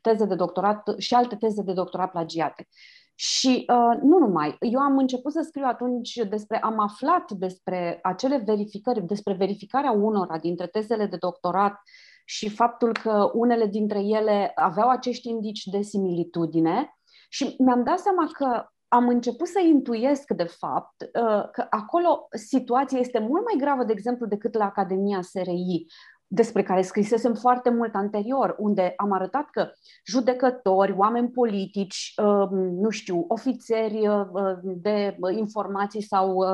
teze 0.00 0.24
de 0.24 0.34
doctorat 0.34 0.94
și 0.98 1.14
alte 1.14 1.36
teze 1.36 1.62
de 1.62 1.72
doctorat 1.72 2.10
plagiate. 2.10 2.68
Și 3.14 3.66
uh, 3.68 4.00
nu 4.02 4.18
numai. 4.18 4.56
Eu 4.60 4.80
am 4.80 4.98
început 4.98 5.32
să 5.32 5.40
scriu 5.40 5.64
atunci 5.66 6.14
despre, 6.14 6.58
am 6.58 6.78
aflat 6.78 7.32
despre 7.32 7.98
acele 8.02 8.42
verificări, 8.46 9.06
despre 9.06 9.32
verificarea 9.32 9.90
unora 9.90 10.38
dintre 10.38 10.66
tezele 10.66 11.06
de 11.06 11.16
doctorat 11.16 11.80
și 12.24 12.48
faptul 12.48 12.92
că 12.92 13.30
unele 13.34 13.66
dintre 13.66 14.00
ele 14.02 14.52
aveau 14.54 14.88
acești 14.88 15.28
indici 15.28 15.64
de 15.64 15.80
similitudine 15.80 16.98
și 17.28 17.54
mi-am 17.58 17.84
dat 17.84 17.98
seama 17.98 18.28
că 18.32 18.64
am 18.92 19.08
început 19.08 19.46
să 19.46 19.60
intuiesc, 19.60 20.30
de 20.30 20.44
fapt, 20.44 21.02
uh, 21.02 21.50
că 21.52 21.66
acolo 21.70 22.28
situația 22.30 22.98
este 22.98 23.18
mult 23.18 23.44
mai 23.44 23.54
gravă, 23.58 23.84
de 23.84 23.92
exemplu, 23.92 24.26
decât 24.26 24.54
la 24.54 24.64
Academia 24.64 25.22
SRI, 25.22 25.86
despre 26.26 26.62
care 26.62 26.82
scrisesem 26.82 27.34
foarte 27.34 27.70
mult 27.70 27.94
anterior, 27.94 28.56
unde 28.58 28.92
am 28.96 29.12
arătat 29.12 29.50
că 29.50 29.72
judecători, 30.06 30.94
oameni 30.96 31.30
politici, 31.30 32.14
uh, 32.16 32.48
nu 32.52 32.90
știu, 32.90 33.24
ofițeri 33.28 34.08
uh, 34.08 34.26
de 34.62 35.16
informații 35.36 36.02
sau 36.02 36.44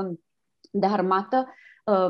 de 0.70 0.86
armată 0.86 1.46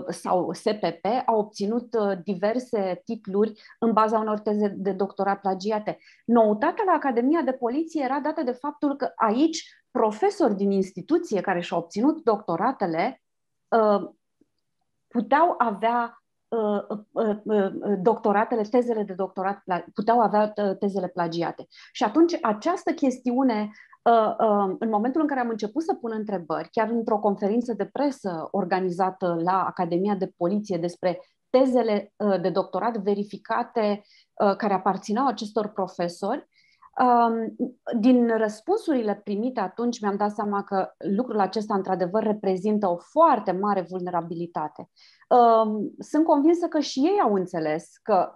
sau 0.08 0.52
SPP 0.52 1.06
au 1.26 1.38
obținut 1.38 1.96
diverse 2.24 3.00
titluri 3.04 3.52
în 3.78 3.92
baza 3.92 4.18
unor 4.18 4.38
teze 4.38 4.68
de 4.76 4.92
doctorat 4.92 5.40
plagiate. 5.40 5.98
Noutatea 6.24 6.84
la 6.86 6.92
Academia 6.92 7.42
de 7.42 7.52
Poliție 7.52 8.04
era 8.04 8.20
dată 8.20 8.42
de 8.42 8.52
faptul 8.52 8.96
că 8.96 9.12
aici 9.16 9.64
profesori 9.96 10.54
din 10.54 10.70
instituție 10.70 11.40
care 11.40 11.60
și-au 11.60 11.80
obținut 11.80 12.22
doctoratele 12.22 13.22
puteau 15.08 15.54
avea 15.58 16.22
doctoratele, 17.98 18.62
tezele 18.62 19.02
de 19.02 19.12
doctorat, 19.12 19.62
puteau 19.94 20.20
avea 20.20 20.52
tezele 20.78 21.08
plagiate. 21.08 21.66
Și 21.92 22.04
atunci 22.04 22.38
această 22.42 22.92
chestiune 22.92 23.70
în 24.78 24.88
momentul 24.88 25.20
în 25.20 25.26
care 25.26 25.40
am 25.40 25.48
început 25.48 25.82
să 25.82 25.94
pun 25.94 26.12
întrebări, 26.14 26.68
chiar 26.70 26.88
într-o 26.88 27.18
conferință 27.18 27.72
de 27.72 27.86
presă 27.86 28.48
organizată 28.50 29.40
la 29.44 29.64
Academia 29.64 30.14
de 30.14 30.32
Poliție 30.36 30.76
despre 30.76 31.20
tezele 31.50 32.12
de 32.40 32.50
doctorat 32.50 32.96
verificate 32.96 34.02
care 34.56 34.74
aparțineau 34.74 35.26
acestor 35.26 35.68
profesori, 35.68 36.48
din 37.98 38.36
răspunsurile 38.36 39.20
primite 39.24 39.60
atunci 39.60 40.00
mi-am 40.00 40.16
dat 40.16 40.34
seama 40.34 40.62
că 40.62 40.90
lucrul 41.16 41.40
acesta 41.40 41.74
într-adevăr 41.74 42.22
reprezintă 42.22 42.88
o 42.88 42.96
foarte 42.96 43.52
mare 43.52 43.86
vulnerabilitate. 43.88 44.90
Sunt 45.98 46.24
convinsă 46.24 46.66
că 46.66 46.78
și 46.78 46.98
ei 46.98 47.20
au 47.22 47.34
înțeles 47.34 47.90
că 48.02 48.34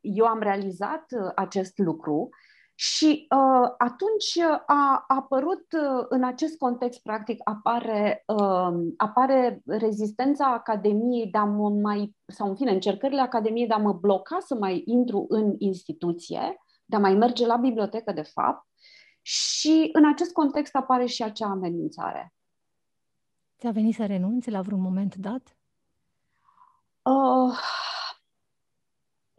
eu 0.00 0.26
am 0.26 0.40
realizat 0.40 1.04
acest 1.34 1.78
lucru 1.78 2.28
și 2.74 3.26
uh, 3.30 3.68
atunci 3.78 4.38
a 4.66 5.04
apărut 5.08 5.64
uh, 5.72 6.04
în 6.08 6.24
acest 6.24 6.58
context, 6.58 7.02
practic, 7.02 7.40
apare, 7.44 8.24
uh, 8.26 8.92
apare 8.96 9.62
rezistența 9.64 10.52
Academiei 10.52 11.26
de 11.26 11.38
a 11.38 11.44
mă 11.44 11.70
mai, 11.70 12.16
sau 12.26 12.48
în 12.48 12.56
fine, 12.56 12.70
încercările 12.70 13.20
Academiei 13.20 13.66
de 13.66 13.74
a 13.74 13.78
mă 13.78 13.92
bloca 13.92 14.38
să 14.40 14.54
mai 14.54 14.82
intru 14.86 15.26
în 15.28 15.54
instituție, 15.58 16.56
de 16.84 16.96
a 16.96 16.98
mai 16.98 17.14
merge 17.14 17.46
la 17.46 17.56
bibliotecă, 17.56 18.12
de 18.12 18.22
fapt, 18.22 18.66
și 19.22 19.88
în 19.92 20.08
acest 20.08 20.32
context 20.32 20.74
apare 20.74 21.06
și 21.06 21.22
acea 21.22 21.48
amenințare. 21.48 22.34
Ți-a 23.58 23.70
venit 23.70 23.94
să 23.94 24.06
renunți 24.06 24.50
la 24.50 24.60
vreun 24.60 24.80
moment 24.80 25.14
dat? 25.14 25.56
Uh, 27.02 27.58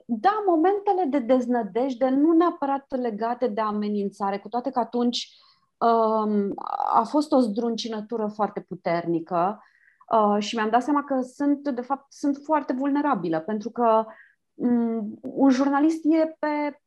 da, 0.05 0.43
momentele 0.47 1.05
de 1.09 1.19
deznădejde, 1.19 2.09
nu 2.09 2.31
neapărat 2.31 2.85
legate 2.89 3.47
de 3.47 3.61
amenințare, 3.61 4.39
cu 4.39 4.49
toate 4.49 4.69
că 4.69 4.79
atunci 4.79 5.29
um, 5.77 6.53
a 6.93 7.03
fost 7.03 7.31
o 7.31 7.39
zdruncinătură 7.39 8.27
foarte 8.27 8.59
puternică 8.59 9.63
uh, 10.11 10.43
și 10.43 10.55
mi-am 10.55 10.69
dat 10.69 10.83
seama 10.83 11.03
că 11.03 11.21
sunt, 11.21 11.69
de 11.69 11.81
fapt, 11.81 12.11
sunt 12.11 12.37
foarte 12.43 12.73
vulnerabilă, 12.73 13.39
pentru 13.39 13.69
că 13.69 14.05
um, 14.53 15.19
un 15.21 15.49
jurnalist 15.49 16.01
e 16.03 16.35
pe, 16.39 16.47
uh, 16.47 16.82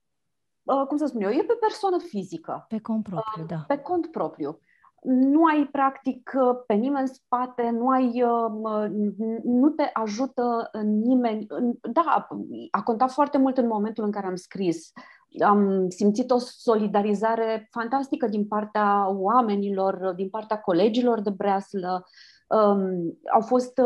cum 0.88 0.96
să 0.96 1.06
spun 1.06 1.20
eu, 1.20 1.30
e 1.30 1.44
pe 1.46 1.56
persoană 1.60 1.98
fizică. 1.98 2.66
Pe 2.68 2.80
cont 2.80 3.02
propriu, 3.02 3.42
uh, 3.42 3.48
da. 3.48 3.64
Pe 3.66 3.78
cont 3.78 4.10
propriu 4.10 4.58
nu 5.06 5.44
ai 5.44 5.68
practic 5.72 6.32
pe 6.66 6.74
nimeni 6.74 7.00
în 7.08 7.14
spate, 7.14 7.70
nu 7.70 7.88
ai, 7.88 8.24
nu 9.44 9.68
te 9.68 9.90
ajută 9.92 10.70
nimeni. 10.82 11.46
Da, 11.92 12.26
a 12.70 12.82
contat 12.82 13.10
foarte 13.10 13.38
mult 13.38 13.58
în 13.58 13.66
momentul 13.66 14.04
în 14.04 14.10
care 14.10 14.26
am 14.26 14.34
scris. 14.34 14.92
Am 15.44 15.88
simțit 15.88 16.30
o 16.30 16.38
solidarizare 16.38 17.68
fantastică 17.70 18.26
din 18.26 18.46
partea 18.46 19.08
oamenilor, 19.10 20.12
din 20.16 20.28
partea 20.28 20.60
colegilor 20.60 21.20
de 21.20 21.30
breaslă. 21.30 22.04
Au 23.32 23.40
fost 23.40 23.80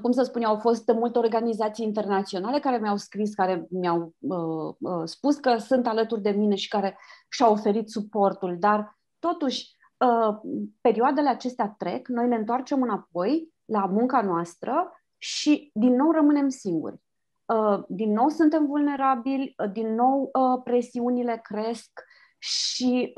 cum 0.00 0.12
să 0.12 0.22
spun 0.22 0.42
eu, 0.42 0.48
au 0.48 0.58
fost 0.58 0.92
multe 0.94 1.18
organizații 1.18 1.86
internaționale 1.86 2.58
care 2.58 2.78
mi-au 2.78 2.96
scris, 2.96 3.34
care 3.34 3.66
mi-au 3.70 4.14
uh, 4.18 4.74
uh, 4.78 5.02
spus 5.04 5.36
că 5.36 5.56
sunt 5.56 5.86
alături 5.86 6.22
de 6.22 6.30
mine 6.30 6.54
și 6.54 6.68
care 6.68 6.98
și-au 7.28 7.52
oferit 7.52 7.88
suportul, 7.88 8.56
dar 8.58 8.98
totuși 9.18 9.76
Uh, 10.02 10.36
perioadele 10.80 11.28
acestea 11.28 11.74
trec, 11.78 12.08
noi 12.08 12.28
ne 12.28 12.36
întoarcem 12.36 12.82
înapoi 12.82 13.52
la 13.64 13.86
munca 13.86 14.22
noastră 14.22 14.92
și 15.18 15.70
din 15.74 15.94
nou 15.94 16.10
rămânem 16.10 16.48
singuri. 16.48 17.00
Uh, 17.44 17.82
din 17.88 18.12
nou 18.12 18.28
suntem 18.28 18.66
vulnerabili, 18.66 19.54
uh, 19.56 19.72
din 19.72 19.94
nou 19.94 20.30
presiunile 20.64 21.40
cresc 21.42 22.02
și 22.38 23.12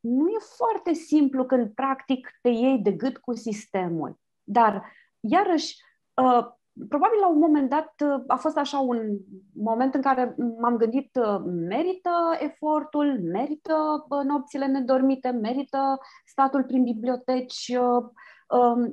nu 0.00 0.28
e 0.28 0.38
foarte 0.56 0.92
simplu 0.92 1.44
când 1.44 1.74
practic 1.74 2.38
te 2.42 2.48
iei 2.48 2.78
de 2.78 2.92
gât 2.92 3.18
cu 3.18 3.34
sistemul. 3.34 4.18
Dar, 4.42 4.92
iarăși, 5.20 5.76
probabil 6.88 7.18
la 7.20 7.28
un 7.28 7.38
moment 7.38 7.70
dat 7.70 7.94
a 8.26 8.36
fost 8.36 8.56
așa 8.56 8.78
un 8.78 9.18
moment 9.54 9.94
în 9.94 10.00
care 10.00 10.34
m-am 10.60 10.76
gândit 10.76 11.18
merită 11.44 12.10
efortul, 12.38 13.20
merită 13.22 14.06
nopțile 14.24 14.66
nedormite, 14.66 15.30
merită 15.30 15.98
statul 16.24 16.64
prin 16.64 16.82
biblioteci 16.82 17.76
um, 18.48 18.92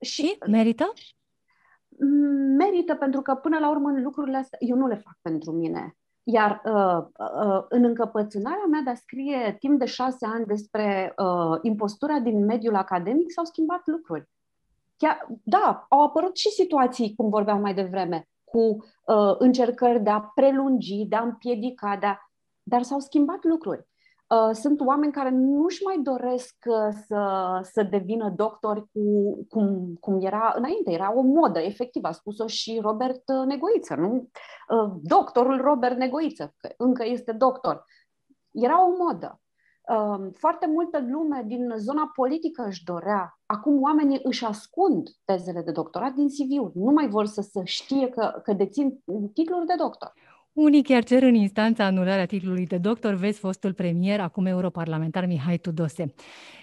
și 0.00 0.38
merită? 0.46 0.92
Merită 2.58 2.94
pentru 2.94 3.20
că 3.20 3.34
până 3.34 3.58
la 3.58 3.70
urmă 3.70 3.92
lucrurile 4.02 4.36
astea 4.36 4.58
eu 4.62 4.76
nu 4.76 4.86
le 4.86 4.94
fac 4.96 5.18
pentru 5.22 5.52
mine. 5.52 5.96
Iar 6.22 6.62
uh, 6.64 7.06
uh, 7.18 7.64
în 7.68 7.84
încăpățânarea 7.84 8.66
mea 8.70 8.80
de 8.80 8.90
a 8.90 8.94
scrie 8.94 9.56
timp 9.58 9.78
de 9.78 9.84
șase 9.84 10.26
ani 10.26 10.46
despre 10.46 11.14
uh, 11.16 11.58
impostura 11.62 12.18
din 12.18 12.44
mediul 12.44 12.74
academic 12.74 13.30
s-au 13.30 13.44
schimbat 13.44 13.80
lucruri. 13.84 14.28
Chiar, 15.02 15.26
da, 15.42 15.86
au 15.88 16.02
apărut 16.02 16.36
și 16.36 16.50
situații, 16.50 17.14
cum 17.14 17.28
vorbeam 17.28 17.60
mai 17.60 17.74
devreme, 17.74 18.28
cu 18.44 18.58
uh, 18.58 19.34
încercări 19.38 20.00
de 20.00 20.10
a 20.10 20.20
prelungi, 20.20 21.04
de 21.04 21.16
a 21.16 21.22
împiedica, 21.22 21.96
de 21.96 22.06
a... 22.06 22.16
dar 22.62 22.82
s-au 22.82 22.98
schimbat 22.98 23.44
lucruri. 23.44 23.86
Uh, 24.26 24.50
sunt 24.52 24.80
oameni 24.80 25.12
care 25.12 25.30
nu-și 25.30 25.82
mai 25.82 25.98
doresc 26.02 26.54
uh, 26.66 26.88
să, 27.06 27.60
să 27.62 27.82
devină 27.82 28.32
doctori 28.36 28.84
cu, 28.92 29.34
cum, 29.48 29.96
cum 30.00 30.20
era 30.20 30.52
înainte. 30.56 30.92
Era 30.92 31.16
o 31.16 31.20
modă, 31.20 31.58
efectiv, 31.58 32.04
a 32.04 32.12
spus-o 32.12 32.46
și 32.46 32.78
Robert 32.82 33.28
uh, 33.28 33.46
Negoiță, 33.46 33.94
nu? 33.94 34.28
Doctorul 35.02 35.60
Robert 35.60 35.96
Negoiță, 35.96 36.54
că 36.56 36.68
încă 36.76 37.04
este 37.04 37.32
doctor. 37.32 37.84
Era 38.50 38.86
o 38.86 38.90
modă. 38.98 39.41
Foarte 40.32 40.66
multă 40.66 41.04
lume 41.10 41.44
din 41.46 41.72
zona 41.76 42.10
politică 42.14 42.64
își 42.68 42.84
dorea. 42.84 43.40
Acum 43.46 43.82
oamenii 43.82 44.20
își 44.22 44.44
ascund 44.44 45.08
tezele 45.24 45.62
de 45.62 45.70
doctorat 45.70 46.12
din 46.14 46.28
CV-uri. 46.28 46.72
Nu 46.74 46.90
mai 46.90 47.08
vor 47.08 47.26
să 47.26 47.40
se 47.40 47.60
știe 47.64 48.08
că, 48.08 48.40
că 48.42 48.52
dețin 48.52 49.02
titluri 49.34 49.66
de 49.66 49.74
doctor. 49.78 50.12
Unii 50.52 50.82
chiar 50.82 51.04
cer 51.04 51.22
în 51.22 51.34
instanța 51.34 51.84
anularea 51.84 52.26
titlului 52.26 52.66
de 52.66 52.78
doctor, 52.78 53.14
vezi 53.14 53.38
fostul 53.38 53.72
premier, 53.72 54.20
acum 54.20 54.46
europarlamentar 54.46 55.26
Mihai 55.26 55.58
Tudose. 55.58 56.14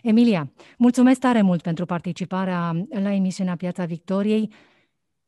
Emilia, 0.04 0.52
mulțumesc 0.78 1.20
tare 1.20 1.42
mult 1.42 1.62
pentru 1.62 1.86
participarea 1.86 2.86
la 2.90 3.14
emisiunea 3.14 3.56
Piața 3.56 3.86
Victoriei. 3.86 4.54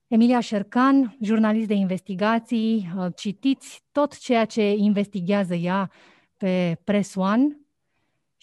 Emilia 0.08 0.40
Șercan, 0.40 1.18
jurnalist 1.22 1.68
de 1.68 1.74
investigații, 1.74 2.92
uh, 2.98 3.06
citiți 3.16 3.84
tot 3.92 4.18
ceea 4.18 4.46
ce 4.46 4.74
investigează 4.76 5.56
ea 5.56 5.92
pe 6.38 6.82
Press 6.84 7.16
One 7.16 7.61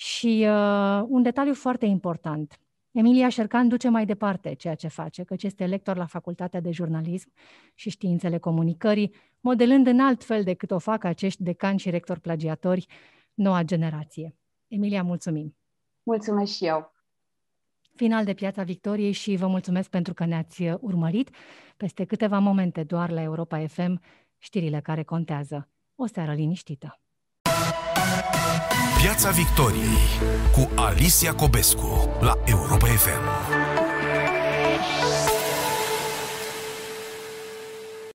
și 0.00 0.46
uh, 0.48 1.04
un 1.08 1.22
detaliu 1.22 1.54
foarte 1.54 1.86
important. 1.86 2.60
Emilia 2.90 3.28
Șercan 3.28 3.68
duce 3.68 3.88
mai 3.88 4.06
departe 4.06 4.54
ceea 4.54 4.74
ce 4.74 4.88
face, 4.88 5.22
căci 5.22 5.42
este 5.42 5.66
lector 5.66 5.96
la 5.96 6.06
Facultatea 6.06 6.60
de 6.60 6.70
Jurnalism 6.70 7.32
și 7.74 7.90
Științele 7.90 8.38
Comunicării, 8.38 9.14
modelând 9.40 9.86
în 9.86 10.00
alt 10.00 10.24
fel 10.24 10.44
decât 10.44 10.70
o 10.70 10.78
fac 10.78 11.04
acești 11.04 11.42
decani 11.42 11.78
și 11.78 11.90
rectori 11.90 12.20
plagiatori 12.20 12.86
noua 13.34 13.62
generație. 13.62 14.36
Emilia, 14.68 15.02
mulțumim! 15.02 15.56
Mulțumesc 16.02 16.52
și 16.52 16.66
eu! 16.66 16.92
Final 17.94 18.24
de 18.24 18.34
Piața 18.34 18.62
Victoriei 18.62 19.12
și 19.12 19.36
vă 19.36 19.46
mulțumesc 19.46 19.90
pentru 19.90 20.14
că 20.14 20.24
ne-ați 20.24 20.62
urmărit. 20.80 21.30
Peste 21.76 22.04
câteva 22.04 22.38
momente 22.38 22.82
doar 22.82 23.10
la 23.10 23.22
Europa 23.22 23.66
FM, 23.66 24.00
știrile 24.36 24.80
care 24.80 25.02
contează. 25.02 25.68
O 25.94 26.06
seară 26.06 26.34
liniștită! 26.34 27.00
Piața 29.02 29.30
Victoriei 29.30 29.98
cu 30.52 30.68
Alicia 30.74 31.34
Cobescu 31.34 32.10
la 32.20 32.38
Europa 32.44 32.86
FM. 32.86 33.87